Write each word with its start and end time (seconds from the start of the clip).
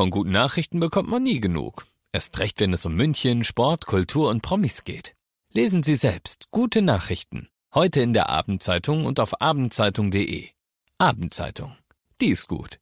Von 0.00 0.08
guten 0.08 0.30
Nachrichten 0.30 0.80
bekommt 0.80 1.10
man 1.10 1.22
nie 1.22 1.40
genug. 1.40 1.84
Erst 2.10 2.38
recht, 2.38 2.58
wenn 2.60 2.72
es 2.72 2.86
um 2.86 2.94
München, 2.94 3.44
Sport, 3.44 3.84
Kultur 3.84 4.30
und 4.30 4.40
Promis 4.40 4.84
geht. 4.84 5.14
Lesen 5.52 5.82
Sie 5.82 5.94
selbst 5.94 6.46
gute 6.50 6.80
Nachrichten. 6.80 7.50
Heute 7.74 8.00
in 8.00 8.14
der 8.14 8.30
Abendzeitung 8.30 9.04
und 9.04 9.20
auf 9.20 9.42
abendzeitung.de. 9.42 10.48
Abendzeitung. 10.96 11.76
Die 12.22 12.28
ist 12.28 12.48
gut. 12.48 12.80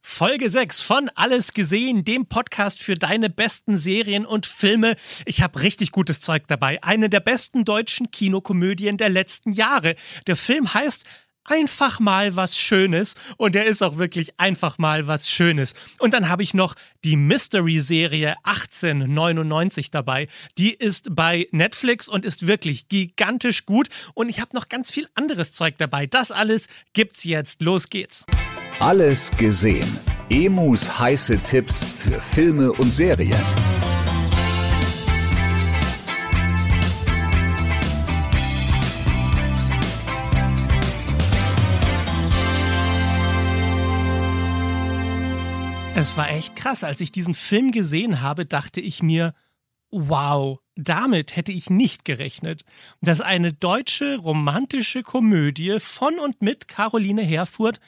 Folge 0.00 0.48
6 0.48 0.80
von 0.80 1.10
Alles 1.16 1.52
gesehen, 1.52 2.04
dem 2.04 2.26
Podcast 2.26 2.80
für 2.80 2.94
deine 2.94 3.30
besten 3.30 3.76
Serien 3.76 4.26
und 4.26 4.46
Filme. 4.46 4.94
Ich 5.26 5.42
habe 5.42 5.60
richtig 5.60 5.90
gutes 5.90 6.20
Zeug 6.20 6.44
dabei. 6.46 6.80
Eine 6.84 7.08
der 7.08 7.20
besten 7.20 7.64
deutschen 7.64 8.12
Kinokomödien 8.12 8.96
der 8.96 9.08
letzten 9.08 9.50
Jahre. 9.50 9.96
Der 10.28 10.36
Film 10.36 10.72
heißt 10.72 11.04
einfach 11.50 12.00
mal 12.00 12.36
was 12.36 12.58
Schönes 12.58 13.14
und 13.36 13.56
er 13.56 13.66
ist 13.66 13.82
auch 13.82 13.98
wirklich 13.98 14.38
einfach 14.38 14.78
mal 14.78 15.06
was 15.06 15.30
Schönes. 15.30 15.74
Und 15.98 16.14
dann 16.14 16.28
habe 16.28 16.42
ich 16.42 16.54
noch 16.54 16.74
die 17.04 17.16
Mystery-Serie 17.16 18.36
1899 18.44 19.90
dabei. 19.90 20.28
Die 20.58 20.72
ist 20.72 21.14
bei 21.14 21.48
Netflix 21.50 22.08
und 22.08 22.24
ist 22.24 22.46
wirklich 22.46 22.88
gigantisch 22.88 23.66
gut 23.66 23.88
und 24.14 24.28
ich 24.28 24.40
habe 24.40 24.54
noch 24.54 24.68
ganz 24.68 24.90
viel 24.90 25.08
anderes 25.14 25.52
Zeug 25.52 25.74
dabei. 25.78 26.06
Das 26.06 26.30
alles 26.30 26.66
gibt's 26.92 27.24
jetzt. 27.24 27.62
Los 27.62 27.90
geht's. 27.90 28.24
Alles 28.78 29.30
gesehen. 29.36 29.98
Emus 30.30 30.98
heiße 30.98 31.38
Tipps 31.40 31.84
für 31.84 32.20
Filme 32.20 32.72
und 32.72 32.90
Serien. 32.92 33.44
Es 45.96 46.16
war 46.16 46.30
echt 46.30 46.56
krass. 46.56 46.84
Als 46.84 47.00
ich 47.00 47.12
diesen 47.12 47.34
Film 47.34 47.72
gesehen 47.72 48.20
habe, 48.20 48.46
dachte 48.46 48.80
ich 48.80 49.02
mir, 49.02 49.34
wow, 49.90 50.58
damit 50.76 51.36
hätte 51.36 51.52
ich 51.52 51.68
nicht 51.68 52.04
gerechnet, 52.04 52.64
dass 53.00 53.20
eine 53.20 53.52
deutsche 53.52 54.16
romantische 54.16 55.02
Komödie 55.02 55.78
von 55.78 56.18
und 56.18 56.42
mit 56.42 56.68
Caroline 56.68 57.22
Herfurth 57.22 57.80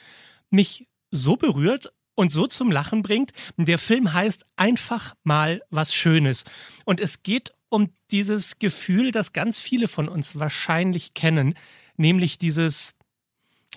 mich 0.49 0.85
so 1.11 1.37
berührt 1.37 1.93
und 2.15 2.31
so 2.31 2.45
zum 2.45 2.71
Lachen 2.71 3.01
bringt. 3.01 3.31
Der 3.57 3.79
Film 3.79 4.13
heißt 4.13 4.45
einfach 4.57 5.15
mal 5.23 5.63
was 5.69 5.95
Schönes. 5.95 6.45
Und 6.85 6.99
es 6.99 7.23
geht 7.23 7.53
um 7.69 7.89
dieses 8.11 8.59
Gefühl, 8.59 9.11
das 9.11 9.33
ganz 9.33 9.57
viele 9.57 9.87
von 9.87 10.07
uns 10.07 10.37
wahrscheinlich 10.37 11.13
kennen, 11.15 11.55
nämlich 11.97 12.37
dieses, 12.37 12.93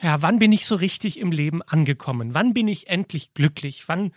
ja, 0.02 0.22
wann 0.22 0.39
bin 0.39 0.52
ich 0.52 0.66
so 0.66 0.75
richtig 0.75 1.19
im 1.19 1.33
Leben 1.33 1.62
angekommen? 1.62 2.34
Wann 2.34 2.55
bin 2.55 2.69
ich 2.69 2.89
endlich 2.89 3.34
glücklich? 3.34 3.89
Wann 3.89 4.12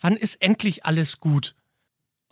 Wann 0.00 0.16
ist 0.16 0.42
endlich 0.42 0.84
alles 0.84 1.20
gut? 1.20 1.54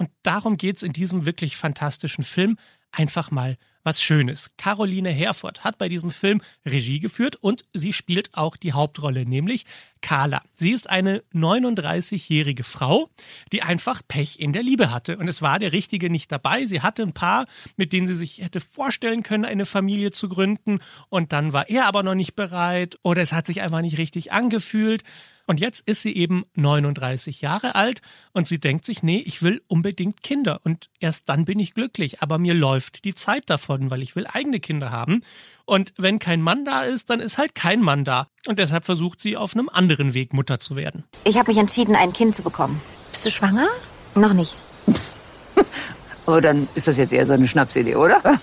Und 0.03 0.11
darum 0.25 0.57
geht's 0.57 0.83
in 0.83 0.93
diesem 0.93 1.27
wirklich 1.27 1.57
fantastischen 1.57 2.25
Film. 2.25 2.57
Einfach 2.91 3.31
mal 3.31 3.57
was 3.85 4.03
Schönes. 4.03 4.51
Caroline 4.57 5.11
Herford 5.11 5.63
hat 5.63 5.79
bei 5.79 5.89
diesem 5.89 6.11
Film 6.11 6.41
Regie 6.67 6.99
geführt 6.99 7.37
und 7.37 7.65
sie 7.73 7.93
spielt 7.93 8.35
auch 8.35 8.57
die 8.57 8.73
Hauptrolle, 8.73 9.25
nämlich 9.25 9.65
Carla. 10.01 10.43
Sie 10.55 10.73
ist 10.73 10.91
eine 10.91 11.23
39-jährige 11.33 12.65
Frau, 12.65 13.11
die 13.53 13.63
einfach 13.63 14.03
Pech 14.09 14.41
in 14.41 14.53
der 14.53 14.65
Liebe 14.65 14.91
hatte. 14.91 15.19
Und 15.19 15.29
es 15.29 15.41
war 15.41 15.61
der 15.61 15.71
Richtige 15.71 16.11
nicht 16.11 16.33
dabei. 16.33 16.67
Sie 16.67 16.81
hatte 16.81 17.05
ein 17.05 17.15
paar, 17.15 17.47
mit 17.77 17.93
denen 17.93 18.09
sie 18.09 18.17
sich 18.17 18.39
hätte 18.39 18.59
vorstellen 18.59 19.23
können, 19.23 19.45
eine 19.45 19.67
Familie 19.67 20.11
zu 20.11 20.29
gründen. 20.29 20.81
Und 21.11 21.33
dann 21.33 21.53
war 21.53 21.69
er 21.69 21.87
aber 21.87 22.03
noch 22.03 22.17
nicht 22.17 22.35
bereit 22.35 22.99
oder 23.05 23.23
es 23.23 23.31
hat 23.31 23.47
sich 23.47 23.61
einfach 23.63 23.83
nicht 23.83 23.99
richtig 23.99 24.33
angefühlt. 24.33 25.05
Und 25.47 25.61
jetzt 25.61 25.83
ist 25.87 26.03
sie 26.03 26.17
eben 26.17 26.45
39 26.55 27.41
Jahre 27.41 27.75
alt 27.75 28.03
und 28.33 28.47
sie 28.47 28.61
denkt 28.61 28.85
sich, 28.85 29.03
nee, 29.03 29.23
ich 29.25 29.43
will 29.43 29.61
unbedingt 29.69 30.23
Kinder 30.23 30.61
und 30.65 30.89
erst 31.01 31.29
dann 31.29 31.45
bin 31.45 31.59
ich 31.59 31.75
glücklich. 31.75 32.23
Aber 32.23 32.39
mir 32.39 32.55
läuft 32.55 33.05
die 33.05 33.15
Zeit 33.15 33.51
davon, 33.51 33.91
weil 33.91 34.03
ich 34.03 34.17
will 34.17 34.27
eigene 34.27 34.61
Kinder 34.61 34.91
haben. 34.91 35.23
Und 35.65 35.93
wenn 35.97 36.19
kein 36.19 36.43
Mann 36.43 36.65
da 36.65 36.83
ist, 36.83 37.11
dann 37.11 37.21
ist 37.21 37.39
halt 37.39 37.55
kein 37.55 37.81
Mann 37.81 38.05
da. 38.05 38.29
Und 38.47 38.59
deshalb 38.59 38.85
versucht 38.85 39.21
sie 39.21 39.37
auf 39.37 39.55
einem 39.55 39.69
anderen 39.69 40.15
Weg 40.15 40.33
Mutter 40.33 40.59
zu 40.59 40.77
werden. 40.77 41.05
Ich 41.25 41.39
habe 41.39 41.51
mich 41.51 41.59
entschieden, 41.59 41.97
ein 41.97 42.13
Kind 42.13 42.35
zu 42.35 42.43
bekommen. 42.43 42.81
Bist 43.11 43.27
du 43.27 43.31
schwanger? 43.31 43.69
Noch 44.15 44.33
nicht. 44.33 44.57
oh, 46.27 46.41
dann 46.41 46.69
ist 46.75 46.89
das 46.89 46.97
jetzt 46.97 47.13
eher 47.13 47.27
so 47.27 47.33
eine 47.33 47.49
Schnapsidee, 47.49 47.97
oder? 47.97 48.41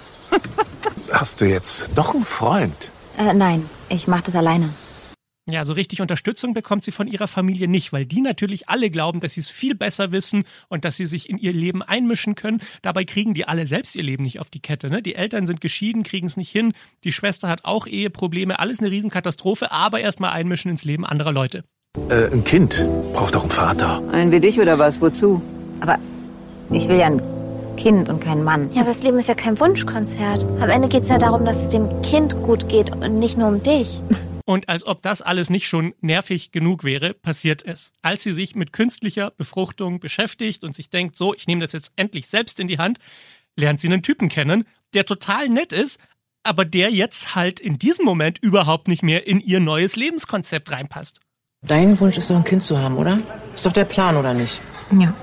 Hast 1.12 1.42
du 1.42 1.46
jetzt 1.46 1.90
doch 1.96 2.14
einen 2.14 2.26
Freund? 2.26 2.92
Äh, 3.18 3.34
nein, 3.34 3.70
ich 3.90 4.08
mache 4.08 4.24
das 4.24 4.36
alleine. 4.36 4.70
Ja, 5.52 5.66
so 5.66 5.74
richtig 5.74 6.02
Unterstützung 6.02 6.54
bekommt 6.54 6.84
sie 6.84 6.92
von 6.92 7.08
ihrer 7.08 7.28
Familie 7.28 7.68
nicht, 7.68 7.92
weil 7.94 8.06
die 8.06 8.22
natürlich 8.22 8.70
alle 8.70 8.90
glauben, 8.90 9.20
dass 9.20 9.34
sie 9.34 9.42
es 9.42 9.50
viel 9.50 9.76
besser 9.76 10.12
wissen 10.12 10.44
und 10.68 10.86
dass 10.86 10.98
sie 10.98 11.06
sich 11.06 11.30
in 11.30 11.38
ihr 11.38 11.54
Leben 11.54 11.82
einmischen 11.82 12.36
können. 12.36 12.62
Dabei 12.82 13.04
kriegen 13.06 13.34
die 13.34 13.48
alle 13.48 13.68
selbst 13.68 13.96
ihr 13.96 14.04
Leben 14.04 14.24
nicht 14.24 14.40
auf 14.40 14.50
die 14.50 14.62
Kette. 14.62 14.90
Ne? 14.90 15.02
Die 15.02 15.16
Eltern 15.16 15.46
sind 15.46 15.62
geschieden, 15.62 16.04
kriegen 16.04 16.28
es 16.28 16.38
nicht 16.38 16.52
hin. 16.52 16.74
Die 17.04 17.12
Schwester 17.12 17.50
hat 17.50 17.66
auch 17.66 17.88
Eheprobleme. 17.88 18.60
Alles 18.60 18.80
eine 18.80 18.92
Riesenkatastrophe, 18.92 19.72
aber 19.72 20.00
erstmal 20.00 20.32
einmischen 20.32 20.72
ins 20.72 20.86
Leben 20.86 21.06
anderer 21.06 21.32
Leute. 21.32 21.64
Äh, 22.10 22.32
ein 22.32 22.44
Kind 22.44 22.88
braucht 23.14 23.36
doch 23.36 23.42
einen 23.42 23.52
Vater. 23.52 24.02
Einen 24.12 24.32
wie 24.32 24.40
dich 24.40 24.60
oder 24.60 24.78
was? 24.78 25.02
Wozu? 25.02 25.42
Aber 25.82 25.98
ich 26.72 26.88
will 26.88 26.98
ja 26.98 27.08
ein 27.08 27.22
Kind 27.78 28.10
und 28.10 28.20
kein 28.20 28.44
Mann. 28.44 28.70
Ja, 28.74 28.82
aber 28.82 28.90
das 28.90 29.04
Leben 29.04 29.18
ist 29.18 29.28
ja 29.28 29.36
kein 29.36 29.60
Wunschkonzert. 29.60 30.46
Am 30.62 30.70
Ende 30.70 30.90
geht 30.90 31.04
es 31.04 31.10
ja 31.10 31.18
darum, 31.18 31.46
dass 31.46 31.64
es 31.64 31.70
dem 31.70 32.02
Kind 32.02 32.42
gut 32.44 32.68
geht 32.70 32.92
und 32.92 33.18
nicht 33.18 33.38
nur 33.38 33.48
um 33.48 33.64
dich. 33.64 34.02
Und 34.50 34.68
als 34.68 34.84
ob 34.84 35.04
das 35.04 35.22
alles 35.22 35.52
nicht 35.52 35.68
schon 35.68 35.94
nervig 36.02 36.52
genug 36.52 36.84
wäre, 36.84 37.14
passiert 37.14 37.64
es. 37.64 37.92
Als 38.02 38.24
sie 38.24 38.34
sich 38.34 38.56
mit 38.56 38.74
künstlicher 38.74 39.30
Befruchtung 39.30 40.00
beschäftigt 40.00 40.64
und 40.64 40.74
sich 40.74 40.90
denkt, 40.90 41.16
so, 41.16 41.36
ich 41.36 41.46
nehme 41.46 41.62
das 41.62 41.74
jetzt 41.74 41.92
endlich 41.98 42.26
selbst 42.26 42.60
in 42.60 42.68
die 42.68 42.80
Hand, 42.80 42.98
lernt 43.56 43.80
sie 43.80 43.86
einen 43.90 44.02
Typen 44.02 44.28
kennen, 44.28 44.64
der 44.96 45.06
total 45.06 45.50
nett 45.50 45.72
ist, 45.72 46.00
aber 46.42 46.66
der 46.66 46.90
jetzt 46.90 47.36
halt 47.36 47.60
in 47.60 47.78
diesem 47.78 48.06
Moment 48.06 48.40
überhaupt 48.40 48.88
nicht 48.88 49.04
mehr 49.04 49.28
in 49.28 49.40
ihr 49.40 49.60
neues 49.60 49.96
Lebenskonzept 49.96 50.72
reinpasst. 50.72 51.20
Dein 51.62 52.00
Wunsch 52.00 52.18
ist 52.18 52.32
doch 52.32 52.36
ein 52.36 52.44
Kind 52.44 52.64
zu 52.64 52.80
haben, 52.80 52.98
oder? 52.98 53.20
Ist 53.54 53.68
doch 53.68 53.74
der 53.74 53.86
Plan, 53.86 54.18
oder 54.18 54.34
nicht? 54.34 54.62
Ja. 55.00 55.14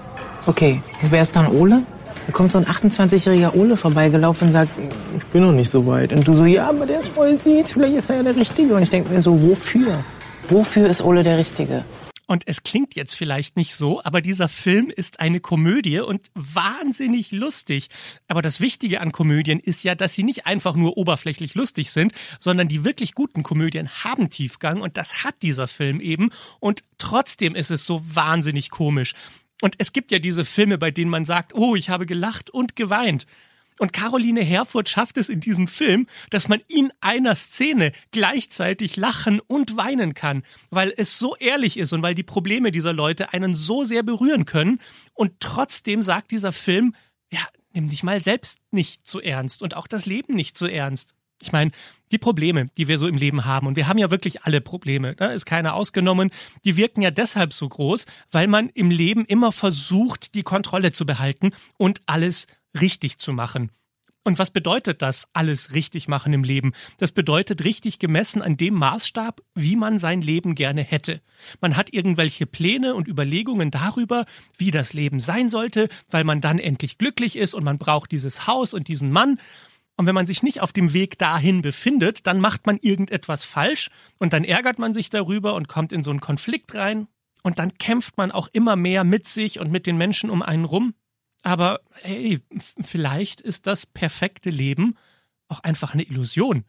Okay, 0.46 0.80
wer 1.02 1.22
ist 1.22 1.34
dann 1.34 1.48
Ole? 1.48 1.82
Da 2.26 2.32
kommt 2.32 2.50
so 2.50 2.58
ein 2.58 2.66
28-jähriger 2.66 3.54
Ole 3.54 3.76
vorbeigelaufen 3.76 4.48
und 4.48 4.54
sagt, 4.54 4.72
ich 5.16 5.24
bin 5.26 5.42
noch 5.42 5.52
nicht 5.52 5.70
so 5.70 5.86
weit. 5.86 6.12
Und 6.12 6.26
du 6.26 6.34
so, 6.34 6.44
ja, 6.44 6.68
aber 6.68 6.84
der 6.84 6.98
ist 6.98 7.08
voll 7.08 7.38
süß, 7.38 7.72
vielleicht 7.72 7.96
ist 7.96 8.10
er 8.10 8.16
ja 8.16 8.22
der 8.24 8.36
Richtige. 8.36 8.74
Und 8.74 8.82
ich 8.82 8.90
denke 8.90 9.12
mir 9.12 9.22
so, 9.22 9.40
wofür? 9.42 10.04
Wofür 10.48 10.88
ist 10.88 11.02
Ole 11.02 11.22
der 11.22 11.38
Richtige? 11.38 11.84
Und 12.26 12.42
es 12.46 12.64
klingt 12.64 12.96
jetzt 12.96 13.14
vielleicht 13.14 13.56
nicht 13.56 13.76
so, 13.76 14.02
aber 14.02 14.20
dieser 14.20 14.48
Film 14.48 14.90
ist 14.94 15.20
eine 15.20 15.38
Komödie 15.38 16.00
und 16.00 16.28
wahnsinnig 16.34 17.30
lustig. 17.30 17.86
Aber 18.26 18.42
das 18.42 18.60
Wichtige 18.60 19.00
an 19.00 19.12
Komödien 19.12 19.60
ist 19.60 19.84
ja, 19.84 19.94
dass 19.94 20.14
sie 20.14 20.24
nicht 20.24 20.44
einfach 20.46 20.74
nur 20.74 20.96
oberflächlich 20.96 21.54
lustig 21.54 21.92
sind, 21.92 22.12
sondern 22.40 22.66
die 22.66 22.84
wirklich 22.84 23.14
guten 23.14 23.44
Komödien 23.44 23.88
haben 24.02 24.28
Tiefgang 24.28 24.80
und 24.80 24.96
das 24.96 25.22
hat 25.22 25.36
dieser 25.42 25.68
Film 25.68 26.00
eben. 26.00 26.30
Und 26.58 26.82
trotzdem 26.98 27.54
ist 27.54 27.70
es 27.70 27.84
so 27.84 28.00
wahnsinnig 28.12 28.70
komisch. 28.70 29.14
Und 29.62 29.74
es 29.78 29.92
gibt 29.92 30.12
ja 30.12 30.18
diese 30.18 30.44
Filme, 30.44 30.78
bei 30.78 30.90
denen 30.90 31.10
man 31.10 31.24
sagt, 31.24 31.54
oh, 31.54 31.76
ich 31.76 31.88
habe 31.88 32.06
gelacht 32.06 32.50
und 32.50 32.76
geweint. 32.76 33.26
Und 33.78 33.92
Caroline 33.92 34.42
Herfurth 34.42 34.88
schafft 34.88 35.18
es 35.18 35.28
in 35.28 35.40
diesem 35.40 35.68
Film, 35.68 36.06
dass 36.30 36.48
man 36.48 36.60
in 36.68 36.92
einer 37.00 37.34
Szene 37.34 37.92
gleichzeitig 38.10 38.96
lachen 38.96 39.40
und 39.40 39.76
weinen 39.76 40.14
kann, 40.14 40.44
weil 40.70 40.94
es 40.96 41.18
so 41.18 41.36
ehrlich 41.36 41.78
ist 41.78 41.92
und 41.92 42.02
weil 42.02 42.14
die 42.14 42.22
Probleme 42.22 42.72
dieser 42.72 42.94
Leute 42.94 43.34
einen 43.34 43.54
so 43.54 43.84
sehr 43.84 44.02
berühren 44.02 44.46
können. 44.46 44.80
Und 45.12 45.40
trotzdem 45.40 46.02
sagt 46.02 46.30
dieser 46.30 46.52
Film, 46.52 46.94
ja, 47.30 47.46
nimm 47.74 47.88
dich 47.88 48.02
mal 48.02 48.22
selbst 48.22 48.58
nicht 48.70 49.06
zu 49.06 49.20
ernst 49.20 49.62
und 49.62 49.76
auch 49.76 49.86
das 49.86 50.06
Leben 50.06 50.34
nicht 50.34 50.56
zu 50.56 50.66
ernst. 50.66 51.14
Ich 51.42 51.52
meine, 51.52 51.70
die 52.12 52.18
Probleme, 52.18 52.70
die 52.76 52.88
wir 52.88 52.98
so 52.98 53.06
im 53.06 53.16
Leben 53.16 53.44
haben, 53.44 53.66
und 53.66 53.76
wir 53.76 53.88
haben 53.88 53.98
ja 53.98 54.10
wirklich 54.10 54.42
alle 54.42 54.60
Probleme, 54.60 55.14
da 55.14 55.28
ne, 55.28 55.34
ist 55.34 55.46
keiner 55.46 55.74
ausgenommen, 55.74 56.30
die 56.64 56.76
wirken 56.76 57.02
ja 57.02 57.10
deshalb 57.10 57.52
so 57.52 57.68
groß, 57.68 58.06
weil 58.30 58.48
man 58.48 58.68
im 58.70 58.90
Leben 58.90 59.24
immer 59.24 59.52
versucht, 59.52 60.34
die 60.34 60.42
Kontrolle 60.42 60.92
zu 60.92 61.06
behalten 61.06 61.50
und 61.78 62.02
alles 62.06 62.46
richtig 62.80 63.18
zu 63.18 63.32
machen. 63.32 63.70
Und 64.26 64.40
was 64.40 64.50
bedeutet 64.50 65.02
das, 65.02 65.28
alles 65.34 65.72
richtig 65.72 66.08
machen 66.08 66.32
im 66.32 66.42
Leben? 66.42 66.72
Das 66.98 67.12
bedeutet 67.12 67.62
richtig 67.62 68.00
gemessen 68.00 68.42
an 68.42 68.56
dem 68.56 68.74
Maßstab, 68.74 69.40
wie 69.54 69.76
man 69.76 70.00
sein 70.00 70.20
Leben 70.20 70.56
gerne 70.56 70.82
hätte. 70.82 71.20
Man 71.60 71.76
hat 71.76 71.92
irgendwelche 71.92 72.44
Pläne 72.44 72.96
und 72.96 73.06
Überlegungen 73.06 73.70
darüber, 73.70 74.26
wie 74.58 74.72
das 74.72 74.94
Leben 74.94 75.20
sein 75.20 75.48
sollte, 75.48 75.88
weil 76.10 76.24
man 76.24 76.40
dann 76.40 76.58
endlich 76.58 76.98
glücklich 76.98 77.36
ist 77.36 77.54
und 77.54 77.62
man 77.62 77.78
braucht 77.78 78.10
dieses 78.10 78.48
Haus 78.48 78.74
und 78.74 78.88
diesen 78.88 79.12
Mann. 79.12 79.38
Und 79.96 80.06
wenn 80.06 80.14
man 80.14 80.26
sich 80.26 80.42
nicht 80.42 80.60
auf 80.60 80.72
dem 80.72 80.92
Weg 80.92 81.18
dahin 81.18 81.62
befindet, 81.62 82.26
dann 82.26 82.40
macht 82.40 82.66
man 82.66 82.76
irgendetwas 82.76 83.44
falsch 83.44 83.90
und 84.18 84.32
dann 84.32 84.44
ärgert 84.44 84.78
man 84.78 84.92
sich 84.92 85.08
darüber 85.08 85.54
und 85.54 85.68
kommt 85.68 85.92
in 85.92 86.02
so 86.02 86.10
einen 86.10 86.20
Konflikt 86.20 86.74
rein. 86.74 87.08
Und 87.42 87.58
dann 87.58 87.78
kämpft 87.78 88.16
man 88.16 88.32
auch 88.32 88.48
immer 88.52 88.76
mehr 88.76 89.04
mit 89.04 89.28
sich 89.28 89.60
und 89.60 89.70
mit 89.70 89.86
den 89.86 89.96
Menschen 89.96 90.30
um 90.30 90.42
einen 90.42 90.64
rum. 90.64 90.94
Aber 91.42 91.80
hey, 92.02 92.40
vielleicht 92.82 93.40
ist 93.40 93.66
das 93.66 93.86
perfekte 93.86 94.50
Leben 94.50 94.96
auch 95.48 95.60
einfach 95.60 95.94
eine 95.94 96.02
Illusion. 96.02 96.64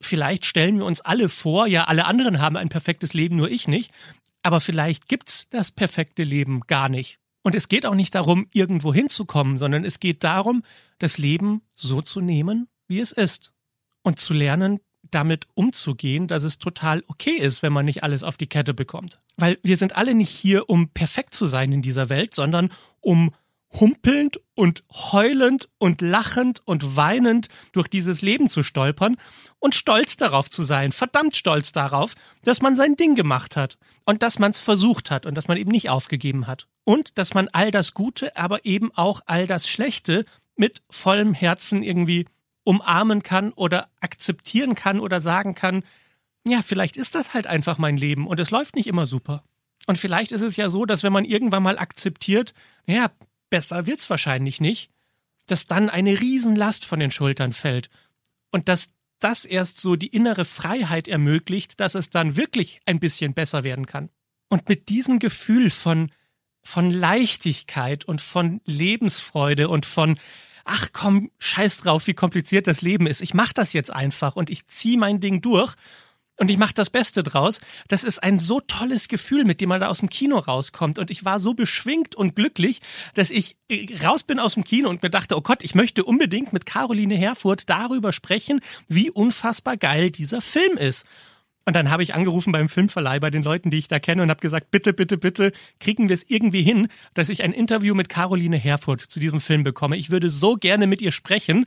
Vielleicht 0.00 0.46
stellen 0.46 0.78
wir 0.78 0.84
uns 0.84 1.00
alle 1.00 1.28
vor, 1.28 1.66
ja, 1.66 1.84
alle 1.84 2.04
anderen 2.06 2.40
haben 2.40 2.56
ein 2.56 2.68
perfektes 2.68 3.12
Leben, 3.12 3.36
nur 3.36 3.50
ich 3.50 3.66
nicht. 3.66 3.90
Aber 4.42 4.60
vielleicht 4.60 5.08
gibt's 5.08 5.48
das 5.50 5.72
perfekte 5.72 6.22
Leben 6.22 6.60
gar 6.68 6.88
nicht. 6.88 7.18
Und 7.42 7.54
es 7.54 7.68
geht 7.68 7.86
auch 7.86 7.94
nicht 7.94 8.14
darum, 8.14 8.46
irgendwo 8.52 8.92
hinzukommen, 8.92 9.58
sondern 9.58 9.84
es 9.84 10.00
geht 10.00 10.24
darum, 10.24 10.62
das 10.98 11.18
Leben 11.18 11.62
so 11.74 12.02
zu 12.02 12.20
nehmen, 12.20 12.68
wie 12.88 13.00
es 13.00 13.12
ist. 13.12 13.52
Und 14.02 14.18
zu 14.18 14.32
lernen, 14.32 14.80
damit 15.10 15.46
umzugehen, 15.54 16.26
dass 16.26 16.42
es 16.42 16.58
total 16.58 17.02
okay 17.08 17.36
ist, 17.36 17.62
wenn 17.62 17.72
man 17.72 17.84
nicht 17.84 18.02
alles 18.02 18.22
auf 18.22 18.36
die 18.36 18.46
Kette 18.46 18.74
bekommt. 18.74 19.20
Weil 19.36 19.58
wir 19.62 19.76
sind 19.76 19.96
alle 19.96 20.14
nicht 20.14 20.30
hier, 20.30 20.68
um 20.68 20.88
perfekt 20.88 21.34
zu 21.34 21.46
sein 21.46 21.72
in 21.72 21.82
dieser 21.82 22.08
Welt, 22.08 22.34
sondern 22.34 22.70
um 23.00 23.32
humpelnd 23.72 24.40
und 24.54 24.82
heulend 24.90 25.68
und 25.78 26.00
lachend 26.00 26.60
und 26.64 26.96
weinend 26.96 27.48
durch 27.72 27.88
dieses 27.88 28.22
Leben 28.22 28.48
zu 28.48 28.62
stolpern 28.62 29.16
und 29.58 29.74
stolz 29.74 30.16
darauf 30.16 30.48
zu 30.48 30.64
sein, 30.64 30.92
verdammt 30.92 31.36
stolz 31.36 31.72
darauf, 31.72 32.14
dass 32.42 32.62
man 32.62 32.76
sein 32.76 32.96
Ding 32.96 33.14
gemacht 33.14 33.56
hat 33.56 33.78
und 34.04 34.22
dass 34.22 34.38
man 34.38 34.52
es 34.52 34.60
versucht 34.60 35.10
hat 35.10 35.26
und 35.26 35.34
dass 35.34 35.48
man 35.48 35.58
eben 35.58 35.70
nicht 35.70 35.90
aufgegeben 35.90 36.46
hat. 36.46 36.66
Und 36.84 37.18
dass 37.18 37.34
man 37.34 37.48
all 37.52 37.70
das 37.70 37.92
Gute, 37.92 38.36
aber 38.36 38.64
eben 38.64 38.90
auch 38.94 39.20
all 39.26 39.46
das 39.46 39.68
Schlechte 39.68 40.24
mit 40.56 40.82
vollem 40.90 41.34
Herzen 41.34 41.82
irgendwie 41.82 42.26
umarmen 42.64 43.22
kann 43.22 43.52
oder 43.52 43.88
akzeptieren 44.00 44.74
kann 44.74 45.00
oder 45.00 45.20
sagen 45.20 45.54
kann, 45.54 45.84
ja, 46.46 46.62
vielleicht 46.62 46.96
ist 46.96 47.14
das 47.14 47.34
halt 47.34 47.46
einfach 47.46 47.78
mein 47.78 47.96
Leben 47.96 48.26
und 48.26 48.40
es 48.40 48.50
läuft 48.50 48.74
nicht 48.76 48.86
immer 48.86 49.06
super. 49.06 49.44
Und 49.86 49.98
vielleicht 49.98 50.32
ist 50.32 50.42
es 50.42 50.56
ja 50.56 50.68
so, 50.68 50.84
dass 50.84 51.02
wenn 51.02 51.12
man 51.12 51.24
irgendwann 51.24 51.62
mal 51.62 51.78
akzeptiert, 51.78 52.52
ja, 52.86 53.10
besser 53.50 53.86
wird's 53.86 54.10
wahrscheinlich 54.10 54.60
nicht, 54.60 54.90
dass 55.46 55.66
dann 55.66 55.90
eine 55.90 56.20
Riesenlast 56.20 56.84
von 56.84 57.00
den 57.00 57.10
Schultern 57.10 57.52
fällt 57.52 57.90
und 58.50 58.68
dass 58.68 58.88
das 59.18 59.44
erst 59.44 59.78
so 59.78 59.96
die 59.96 60.08
innere 60.08 60.44
Freiheit 60.44 61.08
ermöglicht, 61.08 61.80
dass 61.80 61.94
es 61.94 62.10
dann 62.10 62.36
wirklich 62.36 62.80
ein 62.86 63.00
bisschen 63.00 63.34
besser 63.34 63.64
werden 63.64 63.86
kann. 63.86 64.10
Und 64.48 64.68
mit 64.68 64.88
diesem 64.88 65.18
Gefühl 65.18 65.70
von, 65.70 66.12
von 66.62 66.90
Leichtigkeit 66.90 68.04
und 68.04 68.20
von 68.20 68.60
Lebensfreude 68.64 69.68
und 69.68 69.86
von, 69.86 70.18
ach 70.64 70.88
komm, 70.92 71.30
scheiß 71.38 71.78
drauf, 71.78 72.06
wie 72.06 72.14
kompliziert 72.14 72.66
das 72.66 72.80
Leben 72.80 73.06
ist. 73.06 73.20
Ich 73.20 73.34
mach 73.34 73.52
das 73.52 73.72
jetzt 73.72 73.92
einfach 73.92 74.36
und 74.36 74.50
ich 74.50 74.66
zieh 74.66 74.96
mein 74.96 75.20
Ding 75.20 75.40
durch 75.40 75.74
und 76.38 76.50
ich 76.50 76.56
mache 76.56 76.74
das 76.74 76.88
Beste 76.88 77.22
draus. 77.22 77.60
Das 77.88 78.04
ist 78.04 78.22
ein 78.22 78.38
so 78.38 78.60
tolles 78.60 79.08
Gefühl, 79.08 79.44
mit 79.44 79.60
dem 79.60 79.68
man 79.68 79.80
da 79.80 79.88
aus 79.88 79.98
dem 79.98 80.08
Kino 80.08 80.38
rauskommt. 80.38 80.98
Und 80.98 81.10
ich 81.10 81.24
war 81.24 81.40
so 81.40 81.52
beschwingt 81.52 82.14
und 82.14 82.36
glücklich, 82.36 82.80
dass 83.14 83.30
ich 83.30 83.56
äh, 83.68 83.86
raus 84.04 84.22
bin 84.22 84.38
aus 84.38 84.54
dem 84.54 84.64
Kino 84.64 84.88
und 84.88 85.02
mir 85.02 85.10
dachte, 85.10 85.36
oh 85.36 85.40
Gott, 85.40 85.64
ich 85.64 85.74
möchte 85.74 86.04
unbedingt 86.04 86.52
mit 86.52 86.64
Caroline 86.64 87.16
Herfurth 87.16 87.68
darüber 87.68 88.12
sprechen, 88.12 88.60
wie 88.86 89.10
unfassbar 89.10 89.76
geil 89.76 90.10
dieser 90.10 90.40
Film 90.40 90.78
ist. 90.78 91.04
Und 91.64 91.74
dann 91.74 91.90
habe 91.90 92.02
ich 92.02 92.14
angerufen 92.14 92.52
beim 92.52 92.68
Filmverleih 92.68 93.18
bei 93.18 93.30
den 93.30 93.42
Leuten, 93.42 93.68
die 93.70 93.76
ich 93.76 93.88
da 93.88 93.98
kenne 93.98 94.22
und 94.22 94.30
habe 94.30 94.40
gesagt, 94.40 94.70
bitte, 94.70 94.94
bitte, 94.94 95.18
bitte, 95.18 95.52
kriegen 95.80 96.08
wir 96.08 96.14
es 96.14 96.24
irgendwie 96.26 96.62
hin, 96.62 96.88
dass 97.14 97.28
ich 97.28 97.42
ein 97.42 97.52
Interview 97.52 97.94
mit 97.94 98.08
Caroline 98.08 98.56
Herfurth 98.56 99.02
zu 99.02 99.20
diesem 99.20 99.40
Film 99.40 99.64
bekomme. 99.64 99.96
Ich 99.96 100.10
würde 100.10 100.30
so 100.30 100.54
gerne 100.54 100.86
mit 100.86 101.02
ihr 101.02 101.12
sprechen. 101.12 101.66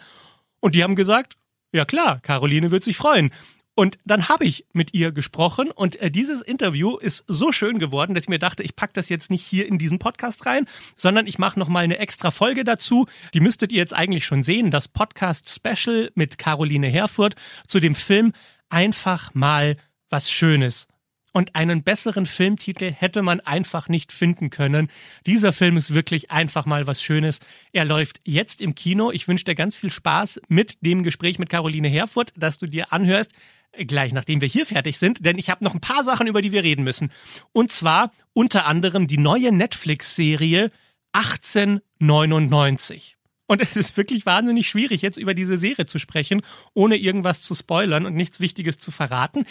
Und 0.59 0.75
die 0.75 0.83
haben 0.83 0.95
gesagt, 0.95 1.35
ja 1.71 1.85
klar, 1.85 2.19
Caroline 2.21 2.71
wird 2.71 2.83
sich 2.83 2.97
freuen. 2.97 3.31
Und 3.73 3.97
dann 4.05 4.27
habe 4.27 4.45
ich 4.45 4.65
mit 4.73 4.93
ihr 4.93 5.11
gesprochen 5.11 5.71
und 5.71 5.95
äh, 6.01 6.11
dieses 6.11 6.41
Interview 6.41 6.97
ist 6.97 7.23
so 7.27 7.51
schön 7.51 7.79
geworden, 7.79 8.13
dass 8.13 8.25
ich 8.25 8.29
mir 8.29 8.39
dachte, 8.39 8.63
ich 8.63 8.75
packe 8.75 8.93
das 8.93 9.07
jetzt 9.07 9.31
nicht 9.31 9.45
hier 9.45 9.65
in 9.65 9.77
diesen 9.77 9.97
Podcast 9.97 10.45
rein, 10.45 10.67
sondern 10.95 11.25
ich 11.25 11.39
mache 11.39 11.57
nochmal 11.57 11.85
eine 11.85 11.97
extra 11.97 12.31
Folge 12.31 12.65
dazu. 12.65 13.07
Die 13.33 13.39
müsstet 13.39 13.71
ihr 13.71 13.77
jetzt 13.77 13.93
eigentlich 13.93 14.25
schon 14.25 14.43
sehen, 14.43 14.71
das 14.71 14.89
Podcast 14.89 15.49
Special 15.49 16.11
mit 16.15 16.37
Caroline 16.37 16.87
Herfurth 16.87 17.35
zu 17.67 17.79
dem 17.79 17.95
Film 17.95 18.33
Einfach 18.69 19.33
mal 19.33 19.75
was 20.09 20.31
Schönes. 20.31 20.87
Und 21.33 21.55
einen 21.55 21.83
besseren 21.83 22.25
Filmtitel 22.25 22.91
hätte 22.91 23.21
man 23.21 23.39
einfach 23.39 23.87
nicht 23.87 24.11
finden 24.11 24.49
können. 24.49 24.89
Dieser 25.25 25.53
Film 25.53 25.77
ist 25.77 25.93
wirklich 25.93 26.31
einfach 26.31 26.65
mal 26.65 26.87
was 26.87 27.01
Schönes. 27.01 27.39
Er 27.71 27.85
läuft 27.85 28.19
jetzt 28.25 28.61
im 28.61 28.75
Kino. 28.75 29.11
Ich 29.11 29.27
wünsche 29.27 29.45
dir 29.45 29.55
ganz 29.55 29.75
viel 29.75 29.89
Spaß 29.89 30.41
mit 30.49 30.85
dem 30.85 31.03
Gespräch 31.03 31.39
mit 31.39 31.49
Caroline 31.49 31.87
Herfurth, 31.87 32.33
dass 32.35 32.57
du 32.57 32.65
dir 32.65 32.91
anhörst 32.91 33.31
gleich 33.77 34.13
nachdem 34.13 34.41
wir 34.41 34.47
hier 34.47 34.65
fertig 34.65 34.97
sind, 34.97 35.25
denn 35.25 35.37
ich 35.37 35.49
habe 35.49 35.63
noch 35.63 35.73
ein 35.73 35.81
paar 35.81 36.03
Sachen, 36.03 36.27
über 36.27 36.41
die 36.41 36.51
wir 36.51 36.63
reden 36.63 36.83
müssen. 36.83 37.11
Und 37.51 37.71
zwar 37.71 38.11
unter 38.33 38.65
anderem 38.65 39.07
die 39.07 39.17
neue 39.17 39.51
Netflix-Serie 39.51 40.71
1899. 41.13 43.17
Und 43.47 43.61
es 43.61 43.75
ist 43.75 43.97
wirklich 43.97 44.25
wahnsinnig 44.25 44.69
schwierig, 44.69 45.01
jetzt 45.01 45.17
über 45.17 45.33
diese 45.33 45.57
Serie 45.57 45.85
zu 45.85 45.99
sprechen, 45.99 46.41
ohne 46.73 46.95
irgendwas 46.95 47.41
zu 47.41 47.53
spoilern 47.53 48.05
und 48.05 48.15
nichts 48.15 48.39
Wichtiges 48.39 48.77
zu 48.77 48.91
verraten. 48.91 49.43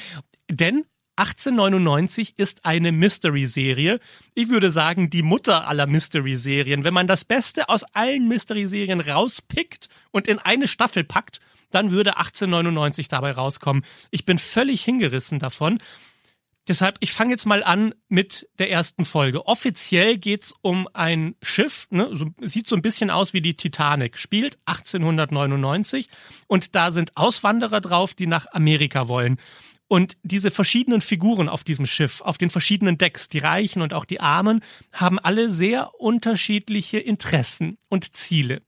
Denn 0.50 0.87
1899 1.16 2.38
ist 2.38 2.64
eine 2.64 2.93
Mystery-Serie. 2.93 4.00
Ich 4.34 4.49
würde 4.49 4.70
sagen, 4.70 5.11
die 5.11 5.23
Mutter 5.23 5.69
aller 5.69 5.87
Mystery-Serien. 5.87 6.84
Wenn 6.84 6.94
man 6.94 7.08
das 7.08 7.26
Beste 7.26 7.69
aus 7.69 7.84
allen 7.93 8.26
Mystery-Serien 8.26 9.00
rauspickt 9.00 9.90
und 10.12 10.28
in 10.28 10.38
eine 10.38 10.66
Staffel 10.66 11.05
packt, 11.05 11.43
dann 11.70 11.90
würde 11.90 12.17
1899 12.17 13.08
dabei 13.08 13.32
rauskommen. 13.32 13.84
Ich 14.11 14.25
bin 14.25 14.38
völlig 14.38 14.84
hingerissen 14.84 15.38
davon. 15.38 15.78
Deshalb, 16.69 16.99
ich 17.00 17.12
fange 17.12 17.32
jetzt 17.32 17.46
mal 17.46 17.64
an 17.64 17.94
mit 18.08 18.49
der 18.58 18.70
ersten 18.70 19.05
Folge. 19.05 19.46
Offiziell 19.46 20.19
geht's 20.19 20.55
um 20.61 20.88
ein 20.93 21.34
Schiff, 21.43 21.88
ne, 21.90 22.08
so, 22.12 22.26
sieht 22.43 22.69
so 22.69 22.76
ein 22.76 22.82
bisschen 22.82 23.11
aus 23.11 23.32
wie 23.32 23.40
die 23.40 23.56
Titanic, 23.56 24.19
spielt 24.19 24.58
1899 24.67 26.08
und 26.46 26.75
da 26.75 26.93
sind 26.93 27.17
Auswanderer 27.17 27.81
drauf, 27.81 28.14
die 28.14 28.26
nach 28.26 28.46
Amerika 28.52 29.08
wollen. 29.08 29.38
Und 29.88 30.19
diese 30.23 30.52
verschiedenen 30.52 31.00
Figuren 31.00 31.49
auf 31.49 31.64
diesem 31.64 31.87
Schiff, 31.87 32.20
auf 32.20 32.38
den 32.38 32.50
verschiedenen 32.50 32.96
Decks, 32.96 33.28
die 33.28 33.40
Reichen 33.40 33.82
und 33.82 33.93
auch 33.93 34.05
die 34.05 34.20
Armen, 34.20 34.62
haben 34.93 35.19
alle 35.19 35.49
sehr 35.49 35.99
unterschiedliche 35.99 36.99
Interessen 36.99 37.78
und 37.88 38.16
Ziele. 38.16 38.62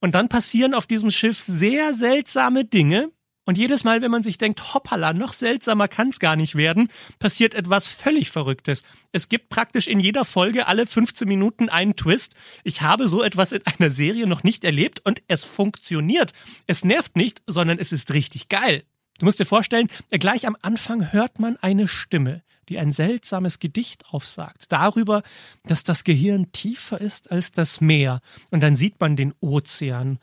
Und 0.00 0.14
dann 0.14 0.28
passieren 0.28 0.74
auf 0.74 0.86
diesem 0.86 1.10
Schiff 1.10 1.40
sehr 1.40 1.94
seltsame 1.94 2.64
Dinge. 2.64 3.10
Und 3.44 3.56
jedes 3.56 3.82
Mal, 3.82 4.02
wenn 4.02 4.10
man 4.10 4.22
sich 4.22 4.36
denkt, 4.36 4.74
hoppala, 4.74 5.14
noch 5.14 5.32
seltsamer 5.32 5.88
kann's 5.88 6.18
gar 6.18 6.36
nicht 6.36 6.54
werden, 6.54 6.88
passiert 7.18 7.54
etwas 7.54 7.88
völlig 7.88 8.30
Verrücktes. 8.30 8.82
Es 9.10 9.30
gibt 9.30 9.48
praktisch 9.48 9.88
in 9.88 10.00
jeder 10.00 10.26
Folge 10.26 10.66
alle 10.66 10.84
15 10.84 11.26
Minuten 11.26 11.70
einen 11.70 11.96
Twist. 11.96 12.34
Ich 12.62 12.82
habe 12.82 13.08
so 13.08 13.22
etwas 13.22 13.52
in 13.52 13.62
einer 13.64 13.90
Serie 13.90 14.26
noch 14.26 14.42
nicht 14.42 14.64
erlebt 14.64 15.00
und 15.02 15.22
es 15.28 15.46
funktioniert. 15.46 16.32
Es 16.66 16.84
nervt 16.84 17.16
nicht, 17.16 17.40
sondern 17.46 17.78
es 17.78 17.90
ist 17.90 18.12
richtig 18.12 18.50
geil. 18.50 18.82
Du 19.18 19.24
musst 19.24 19.40
dir 19.40 19.46
vorstellen, 19.46 19.88
gleich 20.10 20.46
am 20.46 20.56
Anfang 20.60 21.10
hört 21.10 21.38
man 21.38 21.56
eine 21.56 21.88
Stimme 21.88 22.42
die 22.68 22.78
ein 22.78 22.92
seltsames 22.92 23.58
Gedicht 23.58 24.04
aufsagt, 24.10 24.72
darüber, 24.72 25.22
dass 25.64 25.84
das 25.84 26.04
Gehirn 26.04 26.52
tiefer 26.52 27.00
ist 27.00 27.30
als 27.30 27.50
das 27.50 27.80
Meer, 27.80 28.20
und 28.50 28.62
dann 28.62 28.76
sieht 28.76 29.00
man 29.00 29.16
den 29.16 29.34
Ozean, 29.40 30.18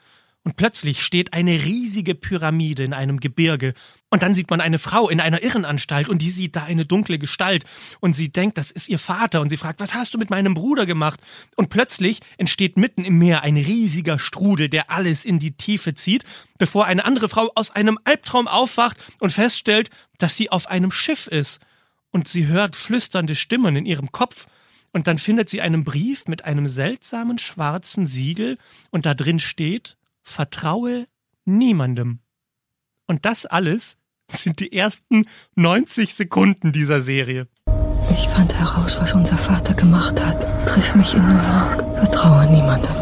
und 0.46 0.58
plötzlich 0.58 1.02
steht 1.02 1.34
eine 1.34 1.64
riesige 1.64 2.14
Pyramide 2.14 2.84
in 2.84 2.94
einem 2.94 3.20
Gebirge. 3.20 3.74
Und 4.12 4.22
dann 4.22 4.36
sieht 4.36 4.52
man 4.52 4.62
eine 4.62 4.78
Frau 4.78 5.10
in 5.10 5.20
einer 5.20 5.42
Irrenanstalt 5.42 6.08
und 6.08 6.22
die 6.22 6.30
sieht 6.30 6.56
da 6.56 6.64
eine 6.64 6.86
dunkle 6.86 7.18
Gestalt. 7.18 7.66
Und 8.00 8.16
sie 8.16 8.32
denkt, 8.32 8.60
das 8.60 8.70
ist 8.70 8.88
ihr 8.88 9.00
Vater. 9.00 9.42
Und 9.42 9.50
sie 9.50 9.58
fragt, 9.58 9.80
was 9.80 9.96
hast 9.96 10.14
du 10.14 10.20
mit 10.20 10.30
meinem 10.30 10.54
Bruder 10.54 10.86
gemacht? 10.86 11.20
Und 11.56 11.70
plötzlich 11.70 12.20
entsteht 12.38 12.78
mitten 12.78 13.04
im 13.04 13.18
Meer 13.18 13.42
ein 13.42 13.58
riesiger 13.58 14.20
Strudel, 14.20 14.70
der 14.70 14.92
alles 14.92 15.26
in 15.26 15.40
die 15.40 15.58
Tiefe 15.58 15.96
zieht, 15.96 16.26
bevor 16.60 16.86
eine 16.86 17.06
andere 17.06 17.28
Frau 17.28 17.52
aus 17.56 17.72
einem 17.72 17.98
Albtraum 18.04 18.48
aufwacht 18.48 18.98
und 19.20 19.32
feststellt, 19.32 19.90
dass 20.20 20.38
sie 20.38 20.52
auf 20.52 20.68
einem 20.68 20.92
Schiff 20.92 21.26
ist 21.26 21.60
und 22.16 22.30
sie 22.30 22.48
hört 22.48 22.78
flüsternde 22.78 23.36
Stimmen 23.36 23.76
in 23.76 23.86
ihrem 23.86 24.10
Kopf 24.14 24.48
und 24.94 25.08
dann 25.08 25.18
findet 25.18 25.50
sie 25.50 25.60
einen 25.60 25.84
Brief 25.84 26.30
mit 26.30 26.46
einem 26.46 26.70
seltsamen 26.70 27.38
schwarzen 27.38 28.06
Siegel 28.06 28.58
und 28.90 29.06
da 29.06 29.14
drin 29.14 29.38
steht, 29.38 29.98
vertraue 30.24 31.08
niemandem. 31.44 32.20
Und 33.06 33.26
das 33.26 33.46
alles 33.46 33.98
sind 34.30 34.62
die 34.62 34.72
ersten 34.72 35.26
90 35.56 36.14
Sekunden 36.14 36.72
dieser 36.72 37.02
Serie. 37.02 37.50
Ich 38.10 38.30
fand 38.30 38.54
heraus, 38.54 38.98
was 38.98 39.12
unser 39.12 39.38
Vater 39.38 39.74
gemacht 39.74 40.26
hat. 40.26 40.70
Triff 40.70 40.96
mich 40.96 41.16
in 41.16 41.28
New 41.28 41.36
York. 41.36 41.98
Vertraue 41.98 42.50
niemandem. 42.50 42.95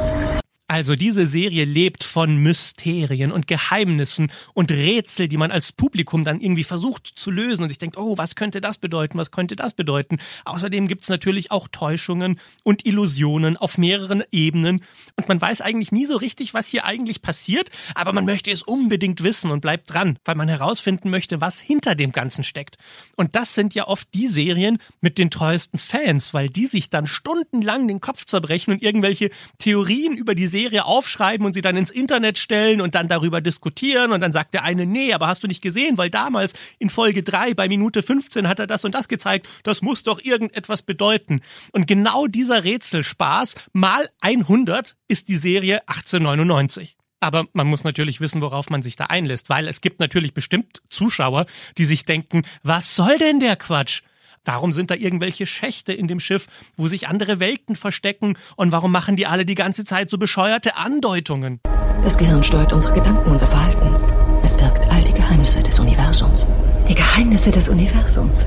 Also 0.83 0.97
diese 0.97 1.27
Serie 1.27 1.63
lebt 1.63 2.03
von 2.03 2.35
Mysterien 2.35 3.31
und 3.31 3.47
Geheimnissen 3.47 4.29
und 4.53 4.69
Rätsel, 4.69 5.29
die 5.29 5.37
man 5.37 5.49
als 5.49 5.71
Publikum 5.71 6.25
dann 6.25 6.41
irgendwie 6.41 6.65
versucht 6.65 7.07
zu 7.07 7.31
lösen 7.31 7.63
und 7.63 7.69
sich 7.69 7.77
denkt, 7.77 7.95
oh, 7.95 8.17
was 8.17 8.35
könnte 8.35 8.59
das 8.59 8.79
bedeuten, 8.79 9.17
was 9.17 9.31
könnte 9.31 9.55
das 9.55 9.75
bedeuten. 9.75 10.17
Außerdem 10.43 10.89
gibt's 10.89 11.07
natürlich 11.07 11.51
auch 11.51 11.69
Täuschungen 11.69 12.37
und 12.63 12.85
Illusionen 12.85 13.55
auf 13.55 13.77
mehreren 13.77 14.23
Ebenen 14.33 14.83
und 15.15 15.29
man 15.29 15.39
weiß 15.39 15.61
eigentlich 15.61 15.93
nie 15.93 16.05
so 16.05 16.17
richtig, 16.17 16.53
was 16.53 16.67
hier 16.67 16.83
eigentlich 16.83 17.21
passiert, 17.21 17.69
aber 17.95 18.11
man 18.11 18.25
möchte 18.25 18.51
es 18.51 18.61
unbedingt 18.61 19.23
wissen 19.23 19.51
und 19.51 19.61
bleibt 19.61 19.93
dran, 19.93 20.19
weil 20.25 20.35
man 20.35 20.49
herausfinden 20.49 21.09
möchte, 21.09 21.39
was 21.39 21.61
hinter 21.61 21.95
dem 21.95 22.11
Ganzen 22.11 22.43
steckt. 22.43 22.75
Und 23.15 23.37
das 23.37 23.55
sind 23.55 23.73
ja 23.73 23.87
oft 23.87 24.09
die 24.13 24.27
Serien 24.27 24.79
mit 24.99 25.17
den 25.17 25.29
treuesten 25.29 25.79
Fans, 25.79 26.33
weil 26.33 26.49
die 26.49 26.65
sich 26.65 26.89
dann 26.89 27.07
stundenlang 27.07 27.87
den 27.87 28.01
Kopf 28.01 28.25
zerbrechen 28.25 28.73
und 28.73 28.83
irgendwelche 28.83 29.29
Theorien 29.59 30.17
über 30.17 30.35
die 30.35 30.47
Serie 30.47 30.72
Serie 30.73 30.85
aufschreiben 30.85 31.45
und 31.45 31.53
sie 31.53 31.61
dann 31.61 31.77
ins 31.77 31.91
Internet 31.91 32.39
stellen 32.39 32.81
und 32.81 32.95
dann 32.95 33.07
darüber 33.07 33.41
diskutieren 33.41 34.11
und 34.11 34.21
dann 34.21 34.31
sagt 34.31 34.55
der 34.55 34.63
eine, 34.63 34.87
nee, 34.87 35.13
aber 35.13 35.27
hast 35.27 35.43
du 35.43 35.47
nicht 35.47 35.61
gesehen, 35.61 35.99
weil 35.99 36.09
damals 36.09 36.53
in 36.79 36.89
Folge 36.89 37.21
3 37.21 37.53
bei 37.53 37.67
Minute 37.67 38.01
15 38.01 38.47
hat 38.47 38.59
er 38.59 38.65
das 38.65 38.83
und 38.83 38.95
das 38.95 39.07
gezeigt, 39.07 39.47
das 39.61 39.83
muss 39.83 40.01
doch 40.01 40.19
irgendetwas 40.23 40.81
bedeuten. 40.81 41.41
Und 41.73 41.85
genau 41.85 42.25
dieser 42.25 42.63
Rätselspaß 42.63 43.55
mal 43.73 44.09
100 44.21 44.95
ist 45.07 45.27
die 45.29 45.35
Serie 45.35 45.87
1899. 45.87 46.97
Aber 47.19 47.45
man 47.53 47.67
muss 47.67 47.83
natürlich 47.83 48.19
wissen, 48.19 48.41
worauf 48.41 48.71
man 48.71 48.81
sich 48.81 48.95
da 48.95 49.05
einlässt, 49.05 49.49
weil 49.49 49.67
es 49.67 49.79
gibt 49.79 49.99
natürlich 49.99 50.33
bestimmt 50.33 50.81
Zuschauer, 50.89 51.45
die 51.77 51.85
sich 51.85 52.03
denken, 52.03 52.43
was 52.63 52.95
soll 52.95 53.17
denn 53.19 53.39
der 53.39 53.55
Quatsch? 53.55 54.01
Warum 54.45 54.73
sind 54.73 54.91
da 54.91 54.95
irgendwelche 54.95 55.45
Schächte 55.45 55.93
in 55.93 56.07
dem 56.07 56.19
Schiff, 56.19 56.47
wo 56.75 56.87
sich 56.87 57.07
andere 57.07 57.39
Welten 57.39 57.75
verstecken? 57.75 58.37
Und 58.57 58.71
warum 58.73 58.91
machen 58.91 59.15
die 59.15 59.25
alle 59.25 59.45
die 59.45 59.55
ganze 59.55 59.85
Zeit 59.85 60.09
so 60.09 60.17
bescheuerte 60.17 60.75
Andeutungen? 60.75 61.61
Das 62.03 62.17
Gehirn 62.17 62.43
steuert 62.43 62.73
unsere 62.73 62.93
Gedanken, 62.93 63.31
unser 63.31 63.47
Verhalten. 63.47 63.95
Es 64.43 64.55
birgt 64.55 64.91
all 64.91 65.01
die 65.03 65.13
Geheimnisse 65.13 65.63
des 65.63 65.79
Universums. 65.79 66.45
Die 66.89 66.95
Geheimnisse 66.95 67.51
des 67.51 67.69
Universums. 67.69 68.45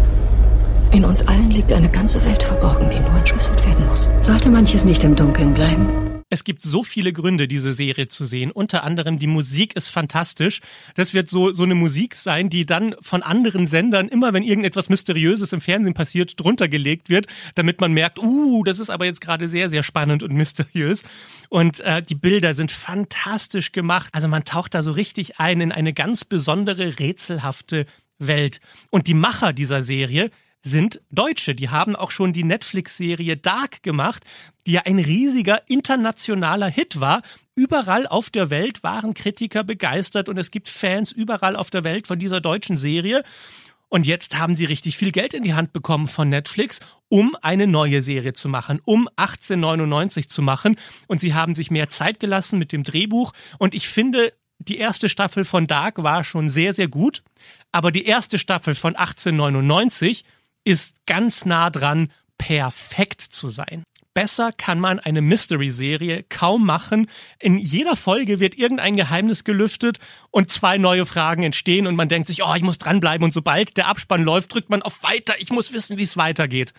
In 0.92 1.04
uns 1.04 1.26
allen 1.26 1.50
liegt 1.50 1.72
eine 1.72 1.90
ganze 1.90 2.22
Welt 2.26 2.42
verborgen, 2.42 2.90
die 2.90 3.00
nur 3.00 3.16
entschlüsselt 3.16 3.66
werden 3.66 3.86
muss. 3.88 4.08
Sollte 4.20 4.50
manches 4.50 4.84
nicht 4.84 5.02
im 5.02 5.16
Dunkeln 5.16 5.54
bleiben? 5.54 6.05
Es 6.28 6.42
gibt 6.42 6.62
so 6.62 6.82
viele 6.82 7.12
Gründe, 7.12 7.46
diese 7.46 7.72
Serie 7.72 8.08
zu 8.08 8.26
sehen. 8.26 8.50
Unter 8.50 8.82
anderem 8.82 9.20
die 9.20 9.28
Musik 9.28 9.76
ist 9.76 9.86
fantastisch. 9.88 10.60
Das 10.94 11.14
wird 11.14 11.28
so, 11.28 11.52
so 11.52 11.62
eine 11.62 11.76
Musik 11.76 12.16
sein, 12.16 12.50
die 12.50 12.66
dann 12.66 12.96
von 13.00 13.22
anderen 13.22 13.68
Sendern, 13.68 14.08
immer 14.08 14.32
wenn 14.32 14.42
irgendetwas 14.42 14.88
Mysteriöses 14.88 15.52
im 15.52 15.60
Fernsehen 15.60 15.94
passiert, 15.94 16.40
drunter 16.40 16.66
gelegt 16.66 17.10
wird, 17.10 17.26
damit 17.54 17.80
man 17.80 17.92
merkt, 17.92 18.18
uh, 18.18 18.64
das 18.64 18.80
ist 18.80 18.90
aber 18.90 19.04
jetzt 19.04 19.20
gerade 19.20 19.46
sehr, 19.46 19.68
sehr 19.68 19.84
spannend 19.84 20.24
und 20.24 20.32
mysteriös. 20.32 21.04
Und 21.48 21.78
äh, 21.80 22.02
die 22.02 22.16
Bilder 22.16 22.54
sind 22.54 22.72
fantastisch 22.72 23.70
gemacht. 23.70 24.08
Also 24.12 24.26
man 24.26 24.44
taucht 24.44 24.74
da 24.74 24.82
so 24.82 24.90
richtig 24.90 25.38
ein 25.38 25.60
in 25.60 25.70
eine 25.70 25.92
ganz 25.92 26.24
besondere, 26.24 26.98
rätselhafte 26.98 27.86
Welt. 28.18 28.60
Und 28.90 29.06
die 29.06 29.14
Macher 29.14 29.52
dieser 29.52 29.80
Serie, 29.80 30.32
sind 30.66 31.00
Deutsche. 31.10 31.54
Die 31.54 31.68
haben 31.68 31.94
auch 31.94 32.10
schon 32.10 32.32
die 32.32 32.42
Netflix-Serie 32.42 33.36
Dark 33.36 33.84
gemacht, 33.84 34.24
die 34.66 34.72
ja 34.72 34.82
ein 34.84 34.98
riesiger 34.98 35.62
internationaler 35.68 36.68
Hit 36.68 37.00
war. 37.00 37.22
Überall 37.54 38.06
auf 38.06 38.28
der 38.28 38.50
Welt 38.50 38.82
waren 38.82 39.14
Kritiker 39.14 39.64
begeistert 39.64 40.28
und 40.28 40.36
es 40.36 40.50
gibt 40.50 40.68
Fans 40.68 41.12
überall 41.12 41.56
auf 41.56 41.70
der 41.70 41.84
Welt 41.84 42.06
von 42.06 42.18
dieser 42.18 42.40
deutschen 42.40 42.76
Serie. 42.76 43.22
Und 43.88 44.04
jetzt 44.04 44.36
haben 44.36 44.56
sie 44.56 44.64
richtig 44.64 44.96
viel 44.96 45.12
Geld 45.12 45.32
in 45.32 45.44
die 45.44 45.54
Hand 45.54 45.72
bekommen 45.72 46.08
von 46.08 46.28
Netflix, 46.28 46.80
um 47.08 47.36
eine 47.40 47.68
neue 47.68 48.02
Serie 48.02 48.32
zu 48.32 48.48
machen, 48.48 48.80
um 48.84 49.08
1899 49.16 50.28
zu 50.28 50.42
machen. 50.42 50.76
Und 51.06 51.20
sie 51.20 51.34
haben 51.34 51.54
sich 51.54 51.70
mehr 51.70 51.88
Zeit 51.88 52.18
gelassen 52.18 52.58
mit 52.58 52.72
dem 52.72 52.82
Drehbuch. 52.82 53.32
Und 53.58 53.74
ich 53.74 53.88
finde, 53.88 54.32
die 54.58 54.78
erste 54.78 55.08
Staffel 55.08 55.44
von 55.44 55.68
Dark 55.68 56.02
war 56.02 56.24
schon 56.24 56.48
sehr, 56.48 56.72
sehr 56.72 56.88
gut. 56.88 57.22
Aber 57.70 57.92
die 57.92 58.06
erste 58.06 58.38
Staffel 58.38 58.74
von 58.74 58.96
1899 58.96 60.24
ist 60.64 61.06
ganz 61.06 61.44
nah 61.44 61.70
dran, 61.70 62.10
perfekt 62.38 63.22
zu 63.22 63.48
sein. 63.48 63.84
Besser 64.16 64.50
kann 64.50 64.80
man 64.80 64.98
eine 64.98 65.20
Mystery-Serie 65.20 66.22
kaum 66.30 66.64
machen. 66.64 67.06
In 67.38 67.58
jeder 67.58 67.96
Folge 67.96 68.40
wird 68.40 68.56
irgendein 68.56 68.96
Geheimnis 68.96 69.44
gelüftet 69.44 69.98
und 70.30 70.50
zwei 70.50 70.78
neue 70.78 71.04
Fragen 71.04 71.42
entstehen 71.42 71.86
und 71.86 71.96
man 71.96 72.08
denkt 72.08 72.28
sich, 72.28 72.42
oh, 72.42 72.54
ich 72.54 72.62
muss 72.62 72.78
dranbleiben 72.78 73.26
und 73.26 73.34
sobald 73.34 73.76
der 73.76 73.88
Abspann 73.88 74.22
läuft, 74.22 74.54
drückt 74.54 74.70
man 74.70 74.80
auf 74.80 75.02
Weiter. 75.02 75.34
Ich 75.38 75.50
muss 75.50 75.74
wissen, 75.74 75.98
wie 75.98 76.02
es 76.02 76.16
weitergeht. 76.16 76.72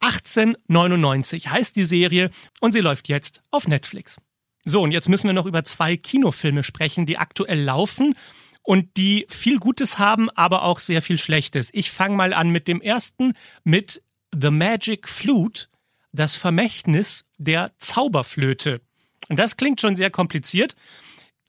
1899 0.00 1.46
heißt 1.46 1.76
die 1.76 1.84
Serie 1.84 2.28
und 2.58 2.72
sie 2.72 2.80
läuft 2.80 3.08
jetzt 3.08 3.40
auf 3.52 3.68
Netflix. 3.68 4.16
So, 4.64 4.82
und 4.82 4.90
jetzt 4.90 5.08
müssen 5.08 5.28
wir 5.28 5.32
noch 5.32 5.46
über 5.46 5.62
zwei 5.62 5.96
Kinofilme 5.96 6.64
sprechen, 6.64 7.06
die 7.06 7.18
aktuell 7.18 7.62
laufen 7.62 8.16
und 8.62 8.96
die 8.96 9.26
viel 9.28 9.60
Gutes 9.60 10.00
haben, 10.00 10.28
aber 10.30 10.64
auch 10.64 10.80
sehr 10.80 11.02
viel 11.02 11.18
Schlechtes. 11.18 11.70
Ich 11.72 11.92
fange 11.92 12.16
mal 12.16 12.34
an 12.34 12.50
mit 12.50 12.66
dem 12.66 12.80
ersten, 12.80 13.34
mit 13.62 14.02
The 14.36 14.50
Magic 14.50 15.08
Flute, 15.08 15.69
das 16.12 16.36
Vermächtnis 16.36 17.24
der 17.38 17.72
Zauberflöte. 17.78 18.80
Und 19.28 19.38
das 19.38 19.56
klingt 19.56 19.80
schon 19.80 19.96
sehr 19.96 20.10
kompliziert. 20.10 20.74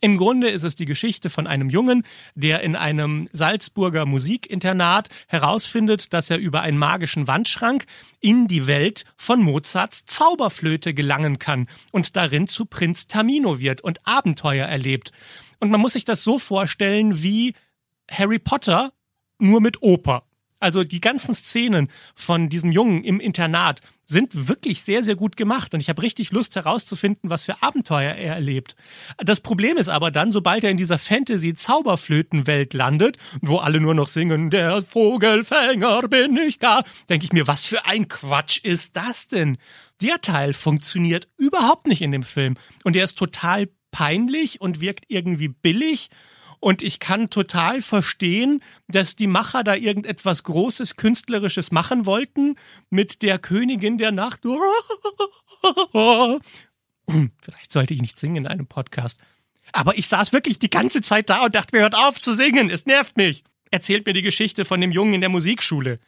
Im 0.03 0.18
Grunde 0.18 0.50
ist 0.50 0.63
es 0.63 0.74
die 0.74 0.86
Geschichte 0.86 1.30
von 1.30 1.46
einem 1.46 1.70
Jungen, 1.70 2.03
der 2.34 2.62
in 2.62 2.75
einem 2.75 3.30
Salzburger 3.32 4.08
Musikinternat 4.08 5.10
herausfindet, 5.27 6.12
dass 6.12 6.32
er 6.32 6.39
über 6.39 6.62
einen 6.62 6.80
magischen 6.80 7.27
Wandschrank 7.27 7.86
in 8.20 8.48
die 8.48 8.65
Welt 8.65 9.06
von 9.15 9.44
Mozarts 9.44 10.08
Zauberflöte 10.08 10.96
gelangen 10.96 11.38
kann 11.38 11.68
und 11.91 12.15
darin 12.15 12.48
zu 12.48 12.65
Prinz 12.65 13.06
Tamino 13.06 13.60
wird 13.60 13.82
und 13.82 14.00
Abenteuer 14.08 14.65
erlebt. 14.65 15.12
Und 15.60 15.70
man 15.70 15.80
muss 15.80 15.94
sich 15.94 16.06
das 16.06 16.24
so 16.24 16.39
vorstellen 16.39 17.22
wie 17.22 17.53
Harry 18.10 18.39
Potter, 18.39 18.94
nur 19.38 19.62
mit 19.62 19.84
Oper. 19.84 20.24
Also 20.62 20.84
die 20.84 21.01
ganzen 21.01 21.34
Szenen 21.34 21.89
von 22.15 22.48
diesem 22.48 22.72
Jungen 22.72 23.03
im 23.03 23.20
Internat 23.20 23.82
sind 24.06 24.48
wirklich 24.48 24.84
sehr, 24.84 25.03
sehr 25.03 25.15
gut 25.15 25.36
gemacht 25.36 25.74
und 25.74 25.80
ich 25.80 25.89
habe 25.89 26.01
richtig 26.03 26.32
Lust 26.32 26.56
herauszufinden, 26.56 27.30
was 27.30 27.46
für 27.46 27.63
Abenteuer 27.63 28.13
er 28.13 28.36
erlebt. 28.36 28.75
Das 29.18 29.39
Problem 29.39 29.77
ist 29.77 29.89
aber 29.89 30.12
dann, 30.12 30.32
sobald 30.32 30.63
er 30.63 30.70
in 30.70 30.77
dieser 30.77 31.00
Fantasy-Zauberflötenwelt 31.00 32.74
landet, 32.74 33.18
wo 33.41 33.58
alle 33.58 33.80
nur 33.80 33.96
noch 33.96 34.08
singen, 34.08 34.51
der 34.51 34.84
Vogelfänger 34.84 36.08
bin 36.08 36.38
ich 36.38 36.60
gar, 36.60 36.84
denke 37.10 37.25
ich 37.25 37.34
mir, 37.34 37.48
was 37.48 37.65
für 37.65 37.86
ein 37.86 38.08
Quatsch 38.08 38.60
ist 38.63 38.96
das 38.96 39.27
denn? 39.27 39.58
Der 40.01 40.22
Teil 40.22 40.53
funktioniert 40.53 41.27
überhaupt 41.38 41.88
nicht 41.88 42.03
in 42.03 42.12
dem 42.12 42.24
Film 42.24 42.56
und 42.84 42.96
er 42.96 43.06
ist 43.06 43.18
total 43.18 43.68
peinlich 43.91 44.62
und 44.62 44.80
wirkt 44.80 45.06
irgendwie 45.08 45.48
billig. 45.48 46.10
Und 46.62 46.82
ich 46.84 47.00
kann 47.00 47.30
total 47.32 47.82
verstehen, 47.82 48.63
dass 48.88 49.15
die 49.15 49.25
Macher 49.25 49.63
da 49.63 49.75
irgendetwas 49.75 50.44
Großes, 50.44 50.96
Künstlerisches 50.96 51.72
machen 51.72 52.06
wollten 52.06 52.56
mit 52.91 53.24
der 53.24 53.39
Königin 53.39 53.98
der 53.98 54.12
Nacht. 54.12 54.44
Vielleicht 57.41 57.72
sollte 57.72 57.96
ich 57.96 58.01
nicht 58.01 58.20
singen 58.20 58.38
in 58.38 58.48
einem 58.48 58.68
Podcast. 58.68 59.20
Aber 59.74 59.98
ich 59.98 60.08
saß 60.08 60.34
wirklich 60.34 60.60
die 60.60 60.70
ganze 60.70 61.01
Zeit 61.01 61.32
da 61.32 61.46
und 61.46 61.56
dachte 61.56 61.75
mir, 61.75 61.82
hört 61.82 61.96
auf 61.96 62.22
zu 62.22 62.36
singen, 62.36 62.70
es 62.70 62.86
nervt 62.86 63.18
mich. 63.18 63.44
Erzählt 63.72 64.06
mir 64.06 64.13
die 64.13 64.22
Geschichte 64.22 64.63
von 64.63 64.80
dem 64.82 64.91
Jungen 64.91 65.15
in 65.15 65.22
der 65.22 65.30
Musikschule 65.32 66.00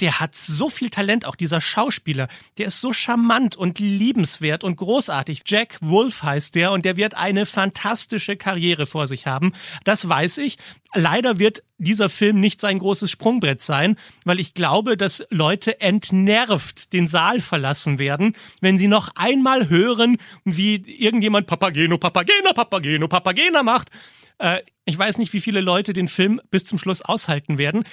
der 0.00 0.20
hat 0.20 0.34
so 0.34 0.68
viel 0.68 0.90
Talent, 0.90 1.24
auch 1.24 1.36
dieser 1.36 1.60
Schauspieler. 1.60 2.28
Der 2.58 2.66
ist 2.66 2.80
so 2.80 2.92
charmant 2.92 3.56
und 3.56 3.78
liebenswert 3.78 4.64
und 4.64 4.76
großartig. 4.76 5.42
Jack 5.46 5.78
Wolf 5.80 6.22
heißt 6.22 6.54
der 6.54 6.72
und 6.72 6.84
der 6.84 6.96
wird 6.96 7.14
eine 7.14 7.46
fantastische 7.46 8.36
Karriere 8.36 8.86
vor 8.86 9.06
sich 9.06 9.26
haben. 9.26 9.52
Das 9.84 10.08
weiß 10.08 10.38
ich. 10.38 10.58
Leider 10.94 11.38
wird 11.38 11.62
dieser 11.78 12.08
Film 12.08 12.40
nicht 12.40 12.60
sein 12.60 12.78
großes 12.78 13.10
Sprungbrett 13.10 13.60
sein, 13.60 13.96
weil 14.24 14.38
ich 14.38 14.54
glaube, 14.54 14.96
dass 14.96 15.24
Leute 15.30 15.80
entnervt 15.80 16.92
den 16.92 17.08
Saal 17.08 17.40
verlassen 17.40 17.98
werden, 17.98 18.36
wenn 18.60 18.78
sie 18.78 18.88
noch 18.88 19.10
einmal 19.16 19.68
hören, 19.68 20.18
wie 20.44 20.76
irgendjemand 20.76 21.46
Papageno, 21.46 21.98
Papagena, 21.98 22.52
Papageno, 22.52 23.08
Papagena 23.08 23.62
macht. 23.62 23.90
Äh, 24.38 24.60
ich 24.84 24.98
weiß 24.98 25.18
nicht, 25.18 25.32
wie 25.32 25.40
viele 25.40 25.60
Leute 25.60 25.92
den 25.92 26.08
Film 26.08 26.40
bis 26.50 26.64
zum 26.64 26.78
Schluss 26.78 27.02
aushalten 27.02 27.58
werden. 27.58 27.84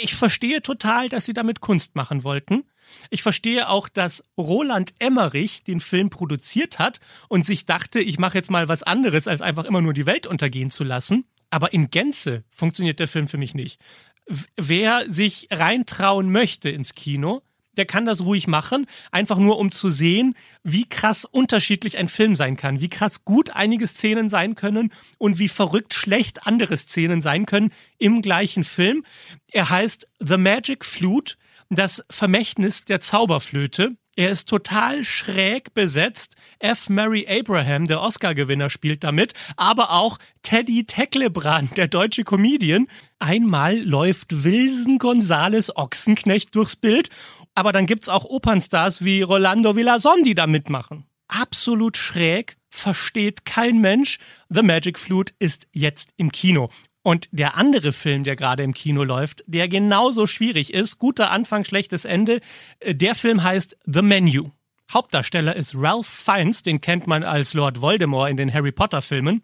Ich 0.00 0.14
verstehe 0.14 0.62
total, 0.62 1.08
dass 1.08 1.26
sie 1.26 1.34
damit 1.34 1.60
Kunst 1.60 1.94
machen 1.94 2.24
wollten. 2.24 2.64
Ich 3.10 3.22
verstehe 3.22 3.68
auch, 3.68 3.88
dass 3.88 4.24
Roland 4.38 4.94
Emmerich 4.98 5.62
den 5.62 5.80
Film 5.80 6.08
produziert 6.08 6.78
hat 6.78 7.00
und 7.28 7.44
sich 7.44 7.66
dachte, 7.66 8.00
ich 8.00 8.18
mache 8.18 8.38
jetzt 8.38 8.50
mal 8.50 8.68
was 8.68 8.82
anderes, 8.82 9.28
als 9.28 9.42
einfach 9.42 9.64
immer 9.64 9.82
nur 9.82 9.92
die 9.92 10.06
Welt 10.06 10.26
untergehen 10.26 10.70
zu 10.70 10.84
lassen. 10.84 11.26
Aber 11.50 11.72
in 11.72 11.90
Gänze 11.90 12.44
funktioniert 12.50 12.98
der 12.98 13.08
Film 13.08 13.28
für 13.28 13.38
mich 13.38 13.54
nicht. 13.54 13.80
Wer 14.56 15.10
sich 15.10 15.48
reintrauen 15.50 16.30
möchte 16.30 16.68
ins 16.70 16.94
Kino, 16.94 17.42
der 17.78 17.86
kann 17.86 18.04
das 18.04 18.20
ruhig 18.20 18.46
machen, 18.46 18.86
einfach 19.10 19.38
nur 19.38 19.58
um 19.58 19.70
zu 19.70 19.88
sehen, 19.90 20.34
wie 20.62 20.88
krass 20.88 21.24
unterschiedlich 21.24 21.96
ein 21.96 22.08
Film 22.08 22.36
sein 22.36 22.56
kann, 22.56 22.80
wie 22.80 22.90
krass 22.90 23.24
gut 23.24 23.50
einige 23.50 23.86
Szenen 23.86 24.28
sein 24.28 24.54
können 24.54 24.92
und 25.16 25.38
wie 25.38 25.48
verrückt 25.48 25.94
schlecht 25.94 26.46
andere 26.46 26.76
Szenen 26.76 27.22
sein 27.22 27.46
können 27.46 27.72
im 27.96 28.20
gleichen 28.20 28.64
Film. 28.64 29.04
Er 29.46 29.70
heißt 29.70 30.08
The 30.18 30.36
Magic 30.36 30.84
Flute, 30.84 31.36
das 31.70 32.04
Vermächtnis 32.10 32.84
der 32.84 33.00
Zauberflöte. 33.00 33.96
Er 34.16 34.30
ist 34.30 34.48
total 34.48 35.04
schräg 35.04 35.74
besetzt. 35.74 36.34
F. 36.58 36.88
Mary 36.88 37.24
Abraham, 37.28 37.86
der 37.86 38.00
Oscar-Gewinner, 38.00 38.68
spielt 38.68 39.04
damit, 39.04 39.32
aber 39.56 39.92
auch 39.92 40.18
Teddy 40.42 40.86
Tecklebrand, 40.86 41.76
der 41.76 41.86
deutsche 41.86 42.24
Comedian. 42.24 42.88
Einmal 43.20 43.78
läuft 43.78 44.42
Wilson 44.42 44.98
Gonzales 44.98 45.76
Ochsenknecht 45.76 46.56
durchs 46.56 46.74
Bild 46.74 47.10
aber 47.58 47.72
dann 47.72 47.86
gibt's 47.86 48.08
auch 48.08 48.24
Opernstars 48.24 49.04
wie 49.04 49.20
Rolando 49.22 49.74
Villazon, 49.74 50.22
die 50.22 50.36
da 50.36 50.46
mitmachen. 50.46 51.06
Absolut 51.26 51.96
schräg, 51.96 52.56
versteht 52.70 53.44
kein 53.44 53.80
Mensch. 53.80 54.20
The 54.48 54.62
Magic 54.62 54.96
Flute 54.96 55.34
ist 55.40 55.66
jetzt 55.72 56.10
im 56.16 56.30
Kino. 56.30 56.70
Und 57.02 57.28
der 57.32 57.56
andere 57.56 57.90
Film, 57.90 58.22
der 58.22 58.36
gerade 58.36 58.62
im 58.62 58.74
Kino 58.74 59.02
läuft, 59.02 59.42
der 59.48 59.66
genauso 59.66 60.28
schwierig 60.28 60.72
ist, 60.72 61.00
guter 61.00 61.32
Anfang, 61.32 61.64
schlechtes 61.64 62.04
Ende, 62.04 62.40
äh, 62.78 62.94
der 62.94 63.16
Film 63.16 63.42
heißt 63.42 63.76
The 63.86 64.02
Menu. 64.02 64.52
Hauptdarsteller 64.92 65.56
ist 65.56 65.74
Ralph 65.74 66.06
Fiennes, 66.06 66.62
den 66.62 66.80
kennt 66.80 67.08
man 67.08 67.24
als 67.24 67.54
Lord 67.54 67.82
Voldemort 67.82 68.30
in 68.30 68.36
den 68.36 68.54
Harry 68.54 68.70
Potter 68.70 69.02
Filmen. 69.02 69.42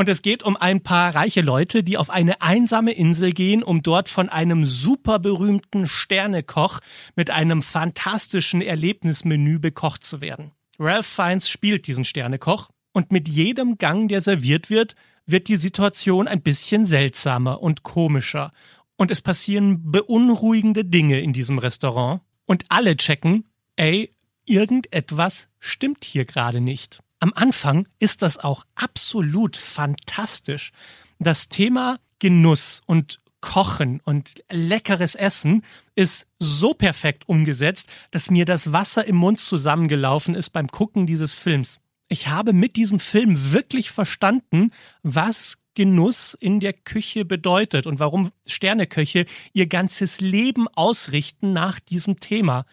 Und 0.00 0.08
es 0.08 0.22
geht 0.22 0.42
um 0.42 0.56
ein 0.56 0.82
paar 0.82 1.14
reiche 1.14 1.42
Leute, 1.42 1.82
die 1.82 1.98
auf 1.98 2.08
eine 2.08 2.40
einsame 2.40 2.92
Insel 2.92 3.32
gehen, 3.32 3.62
um 3.62 3.82
dort 3.82 4.08
von 4.08 4.30
einem 4.30 4.64
super 4.64 5.18
berühmten 5.18 5.86
Sternekoch 5.86 6.80
mit 7.16 7.28
einem 7.28 7.62
fantastischen 7.62 8.62
Erlebnismenü 8.62 9.58
bekocht 9.58 10.02
zu 10.02 10.22
werden. 10.22 10.52
Ralph 10.78 11.04
Fiennes 11.04 11.50
spielt 11.50 11.86
diesen 11.86 12.06
Sternekoch 12.06 12.70
und 12.92 13.12
mit 13.12 13.28
jedem 13.28 13.76
Gang, 13.76 14.08
der 14.08 14.22
serviert 14.22 14.70
wird, 14.70 14.94
wird 15.26 15.48
die 15.48 15.56
Situation 15.56 16.28
ein 16.28 16.40
bisschen 16.40 16.86
seltsamer 16.86 17.60
und 17.60 17.82
komischer. 17.82 18.52
Und 18.96 19.10
es 19.10 19.20
passieren 19.20 19.92
beunruhigende 19.92 20.86
Dinge 20.86 21.20
in 21.20 21.34
diesem 21.34 21.58
Restaurant. 21.58 22.22
Und 22.46 22.64
alle 22.70 22.96
checken, 22.96 23.44
ey, 23.76 24.16
irgendetwas 24.46 25.48
stimmt 25.58 26.04
hier 26.04 26.24
gerade 26.24 26.62
nicht. 26.62 27.00
Am 27.20 27.32
Anfang 27.34 27.86
ist 27.98 28.22
das 28.22 28.38
auch 28.38 28.64
absolut 28.74 29.56
fantastisch. 29.56 30.72
Das 31.18 31.50
Thema 31.50 31.98
Genuss 32.18 32.80
und 32.86 33.20
Kochen 33.42 34.00
und 34.04 34.42
leckeres 34.50 35.14
Essen 35.14 35.62
ist 35.94 36.26
so 36.38 36.72
perfekt 36.72 37.28
umgesetzt, 37.28 37.90
dass 38.10 38.30
mir 38.30 38.46
das 38.46 38.72
Wasser 38.72 39.04
im 39.04 39.16
Mund 39.16 39.38
zusammengelaufen 39.38 40.34
ist 40.34 40.50
beim 40.50 40.68
Gucken 40.68 41.06
dieses 41.06 41.34
Films. 41.34 41.80
Ich 42.08 42.28
habe 42.28 42.54
mit 42.54 42.76
diesem 42.76 43.00
Film 43.00 43.52
wirklich 43.52 43.90
verstanden, 43.90 44.72
was 45.02 45.58
Genuss 45.74 46.34
in 46.34 46.58
der 46.58 46.72
Küche 46.72 47.26
bedeutet 47.26 47.86
und 47.86 48.00
warum 48.00 48.30
Sterneköche 48.46 49.26
ihr 49.52 49.66
ganzes 49.66 50.20
Leben 50.20 50.68
ausrichten 50.68 51.52
nach 51.52 51.80
diesem 51.80 52.18
Thema 52.18 52.64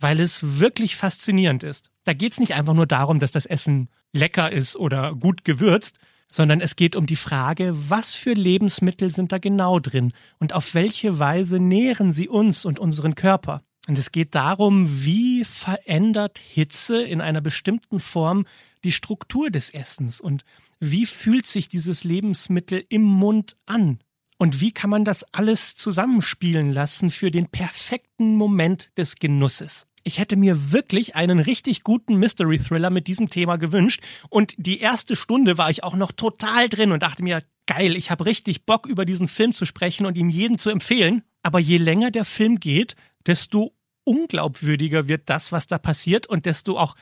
weil 0.00 0.18
es 0.18 0.58
wirklich 0.58 0.96
faszinierend 0.96 1.62
ist. 1.62 1.90
Da 2.04 2.14
geht 2.14 2.32
es 2.32 2.40
nicht 2.40 2.54
einfach 2.54 2.74
nur 2.74 2.86
darum, 2.86 3.20
dass 3.20 3.30
das 3.30 3.46
Essen 3.46 3.88
lecker 4.12 4.50
ist 4.50 4.76
oder 4.76 5.14
gut 5.14 5.44
gewürzt, 5.44 5.98
sondern 6.30 6.60
es 6.60 6.76
geht 6.76 6.96
um 6.96 7.06
die 7.06 7.16
Frage, 7.16 7.72
was 7.74 8.14
für 8.14 8.32
Lebensmittel 8.32 9.10
sind 9.10 9.32
da 9.32 9.38
genau 9.38 9.78
drin 9.78 10.12
und 10.38 10.54
auf 10.54 10.74
welche 10.74 11.18
Weise 11.18 11.58
nähren 11.58 12.12
sie 12.12 12.28
uns 12.28 12.64
und 12.64 12.78
unseren 12.78 13.14
Körper. 13.14 13.62
Und 13.88 13.98
es 13.98 14.12
geht 14.12 14.34
darum, 14.34 15.04
wie 15.04 15.44
verändert 15.44 16.38
Hitze 16.38 17.02
in 17.02 17.20
einer 17.20 17.40
bestimmten 17.40 17.98
Form 17.98 18.46
die 18.84 18.92
Struktur 18.92 19.50
des 19.50 19.70
Essens 19.70 20.20
und 20.20 20.44
wie 20.78 21.06
fühlt 21.06 21.46
sich 21.46 21.68
dieses 21.68 22.04
Lebensmittel 22.04 22.84
im 22.88 23.02
Mund 23.02 23.56
an 23.66 23.98
und 24.38 24.60
wie 24.60 24.72
kann 24.72 24.88
man 24.88 25.04
das 25.04 25.24
alles 25.34 25.74
zusammenspielen 25.74 26.72
lassen 26.72 27.10
für 27.10 27.30
den 27.30 27.48
perfekten 27.48 28.36
Moment 28.36 28.90
des 28.96 29.16
Genusses 29.16 29.86
ich 30.02 30.18
hätte 30.18 30.36
mir 30.36 30.72
wirklich 30.72 31.16
einen 31.16 31.38
richtig 31.38 31.82
guten 31.82 32.16
Mystery 32.16 32.58
Thriller 32.58 32.90
mit 32.90 33.06
diesem 33.06 33.28
Thema 33.28 33.56
gewünscht. 33.56 34.02
Und 34.28 34.54
die 34.56 34.80
erste 34.80 35.16
Stunde 35.16 35.58
war 35.58 35.70
ich 35.70 35.84
auch 35.84 35.94
noch 35.94 36.12
total 36.12 36.68
drin 36.68 36.92
und 36.92 37.02
dachte 37.02 37.22
mir, 37.22 37.42
geil, 37.66 37.96
ich 37.96 38.10
habe 38.10 38.26
richtig 38.26 38.66
Bock, 38.66 38.86
über 38.86 39.04
diesen 39.04 39.28
Film 39.28 39.54
zu 39.54 39.66
sprechen 39.66 40.06
und 40.06 40.16
ihm 40.16 40.30
jeden 40.30 40.58
zu 40.58 40.70
empfehlen. 40.70 41.22
Aber 41.42 41.58
je 41.58 41.76
länger 41.76 42.10
der 42.10 42.24
Film 42.24 42.60
geht, 42.60 42.96
desto 43.26 43.74
unglaubwürdiger 44.04 45.08
wird 45.08 45.28
das, 45.30 45.52
was 45.52 45.66
da 45.66 45.78
passiert 45.78 46.26
und 46.26 46.46
desto 46.46 46.78
auch 46.78 46.96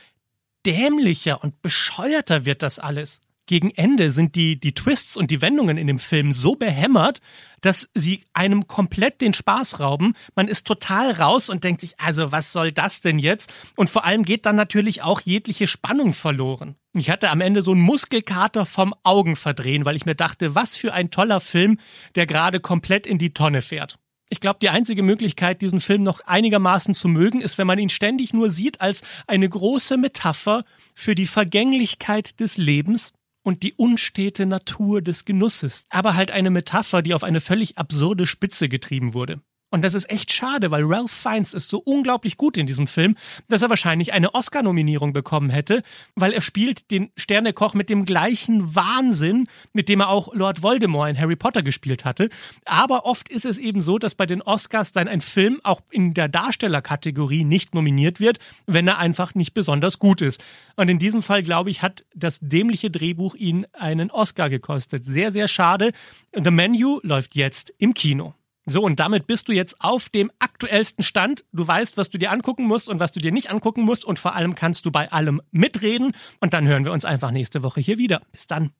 dämlicher 0.67 1.43
und 1.43 1.62
bescheuerter 1.62 2.45
wird 2.45 2.62
das 2.62 2.78
alles 2.78 3.21
gegen 3.49 3.71
Ende 3.73 4.11
sind 4.11 4.37
die, 4.37 4.61
die 4.61 4.75
Twists 4.75 5.17
und 5.17 5.33
die 5.33 5.43
Wendungen 5.43 5.78
in 5.78 5.88
dem 5.88 5.99
Film 5.99 6.33
so 6.33 6.55
behämmert, 6.55 7.21
dass 7.61 7.88
sie 7.95 8.23
einem 8.35 8.69
komplett 8.69 9.21
den 9.21 9.33
Spaß 9.33 9.81
rauben. 9.81 10.12
Man 10.37 10.47
ist 10.47 10.67
total 10.67 11.11
raus 11.11 11.49
und 11.49 11.64
denkt 11.64 11.81
sich, 11.81 11.99
also 11.99 12.31
was 12.31 12.52
soll 12.52 12.71
das 12.71 13.00
denn 13.00 13.19
jetzt? 13.19 13.52
Und 13.75 13.90
vor 13.90 14.05
allem 14.05 14.23
geht 14.23 14.47
dann 14.47 14.55
natürlich 14.55 15.02
auch 15.02 15.21
jegliche 15.23 15.67
Spannung 15.67 16.12
verloren. 16.12 16.76
Ich 16.95 17.11
hatte 17.11 17.31
am 17.31 17.40
Ende 17.40 17.62
so 17.62 17.73
einen 17.73 17.81
Muskelkater 17.81 18.67
vom 18.67 18.95
Augen 19.02 19.35
verdrehen, 19.35 19.85
weil 19.87 19.97
ich 19.97 20.07
mir 20.07 20.14
dachte, 20.14 20.55
was 20.55 20.76
für 20.76 20.93
ein 20.93 21.11
toller 21.11 21.40
Film, 21.40 21.78
der 22.14 22.26
gerade 22.26 22.61
komplett 22.61 23.07
in 23.07 23.19
die 23.19 23.33
Tonne 23.33 23.62
fährt. 23.62 23.99
Ich 24.31 24.40
glaube, 24.40 24.59
die 24.61 24.69
einzige 24.69 25.02
Möglichkeit, 25.02 25.62
diesen 25.62 25.81
Film 25.81 26.02
noch 26.02 26.21
einigermaßen 26.21 26.95
zu 26.95 27.09
mögen, 27.09 27.40
ist, 27.40 27.57
wenn 27.57 27.67
man 27.67 27.78
ihn 27.78 27.88
ständig 27.88 28.35
nur 28.35 28.50
sieht 28.50 28.83
als 28.83 29.00
eine 29.26 29.49
große 29.49 29.97
Metapher 29.97 30.64
für 30.95 31.14
die 31.14 31.26
Vergänglichkeit 31.26 32.39
des 32.41 32.58
Lebens 32.58 33.15
und 33.42 33.62
die 33.62 33.74
unstete 33.74 34.46
Natur 34.46 35.02
des 35.02 35.24
Genusses, 35.24 35.86
aber 35.90 36.14
halt 36.14 36.30
eine 36.30 36.50
Metapher, 36.50 37.02
die 37.02 37.14
auf 37.14 37.24
eine 37.24 37.40
völlig 37.40 37.78
absurde 37.78 38.26
Spitze 38.26 38.68
getrieben 38.68 39.14
wurde. 39.14 39.40
Und 39.71 39.83
das 39.83 39.95
ist 39.95 40.11
echt 40.11 40.33
schade, 40.33 40.71
weil 40.71 40.85
Ralph 40.85 41.11
Fiennes 41.11 41.52
ist 41.52 41.69
so 41.69 41.78
unglaublich 41.78 42.39
gut 42.39 42.57
in 42.57 42.67
diesem 42.67 42.87
Film, 42.87 43.17
dass 43.49 43.61
er 43.61 43.69
wahrscheinlich 43.69 44.15
eine 44.15 44.35
Oscar-Nominierung 44.35 45.13
bekommen 45.13 45.50
hätte, 45.50 45.83
weil 46.15 46.33
er 46.33 46.41
spielt 46.41 46.91
den 46.91 47.11
Sternekoch 47.17 47.75
mit 47.75 47.91
dem 47.91 48.07
gleichen 48.07 48.75
Wahnsinn, 48.75 49.47
mit 49.75 49.91
dem 49.91 50.00
er 50.00 50.09
auch 50.09 50.35
Lord 50.35 50.63
Voldemort 50.63 51.11
in 51.11 51.19
Harry 51.19 51.37
Potter 51.37 51.63
gespielt 51.63 52.07
hatte. 52.07 52.31
Aber 52.65 53.04
oft 53.04 53.28
ist 53.28 53.45
es 53.45 53.59
eben 53.59 53.83
so, 53.83 53.99
dass 53.99 54.15
bei 54.15 54.25
den 54.25 54.41
Oscars 54.41 54.93
dann 54.93 55.07
ein 55.07 55.21
Film 55.21 55.61
auch 55.65 55.83
in 55.91 56.15
der 56.15 56.28
Darstellerkategorie 56.28 57.45
nicht 57.45 57.75
nominiert 57.75 58.21
wird, 58.21 58.39
wenn 58.67 58.89
er 58.89 58.99
einfach 58.99 59.35
nicht 59.35 59.52
besonders 59.52 59.99
gut 59.99 60.23
ist. 60.23 60.43
Und 60.76 60.89
in 60.89 60.99
diesem 60.99 61.23
Fall, 61.23 61.43
glaube 61.43 61.69
ich, 61.69 61.83
hat 61.83 62.07
das 62.15 62.39
dämliche 62.41 62.91
Drehbuch 62.91 63.35
ihn 63.35 63.67
einen 63.75 64.11
Oscar 64.11 64.49
gekostet. 64.49 65.04
Sehr, 65.04 65.31
sehr 65.31 65.47
schade. 65.47 65.93
The 66.35 66.50
Menu 66.50 67.00
läuft 67.02 67.35
jetzt 67.35 67.75
im 67.78 67.93
Kino. 67.93 68.35
So, 68.71 68.83
und 68.83 69.00
damit 69.00 69.26
bist 69.26 69.49
du 69.49 69.52
jetzt 69.52 69.81
auf 69.81 70.11
dem 70.11 70.31
aktuellsten 70.41 71.02
Stand. 71.02 71.47
Du 71.52 71.67
weißt, 71.67 71.97
was 71.97 72.11
du 72.11 72.19
dir 72.19 72.31
angucken 72.31 72.67
musst 72.67 72.91
und 72.91 73.00
was 73.00 73.13
du 73.13 73.21
dir 73.21 73.33
nicht 73.33 73.50
angucken 73.50 73.83
musst 73.83 74.04
und 74.04 74.19
vor 74.19 74.35
allem 74.35 74.54
kannst 74.54 74.85
du 74.85 74.91
bei 74.91 75.11
allem 75.11 75.41
mitreden 75.50 76.13
und 76.41 76.52
dann 76.52 76.69
hören 76.69 76.85
wir 76.85 76.93
uns 76.93 77.07
einfach 77.07 77.31
nächste 77.31 77.63
Woche 77.63 77.81
hier 77.81 77.97
wieder. 77.97 78.21
Bis 78.31 78.47
dann. 78.47 78.73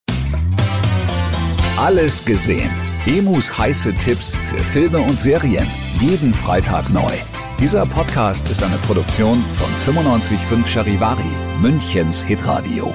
Alles 1.79 2.23
gesehen. 2.25 2.71
Emus 3.07 3.57
heiße 3.57 3.97
Tipps 3.97 4.35
für 4.35 4.63
Filme 4.63 4.99
und 4.99 5.19
Serien. 5.19 5.67
Jeden 6.01 6.35
Freitag 6.35 6.91
neu. 6.91 7.13
Dieser 7.59 7.87
Podcast 7.87 8.51
ist 8.51 8.63
eine 8.63 8.77
Produktion 8.79 9.43
von 9.53 9.95
955 9.95 10.71
Charivari, 10.71 11.23
Münchens 11.63 12.23
Hitradio. 12.23 12.95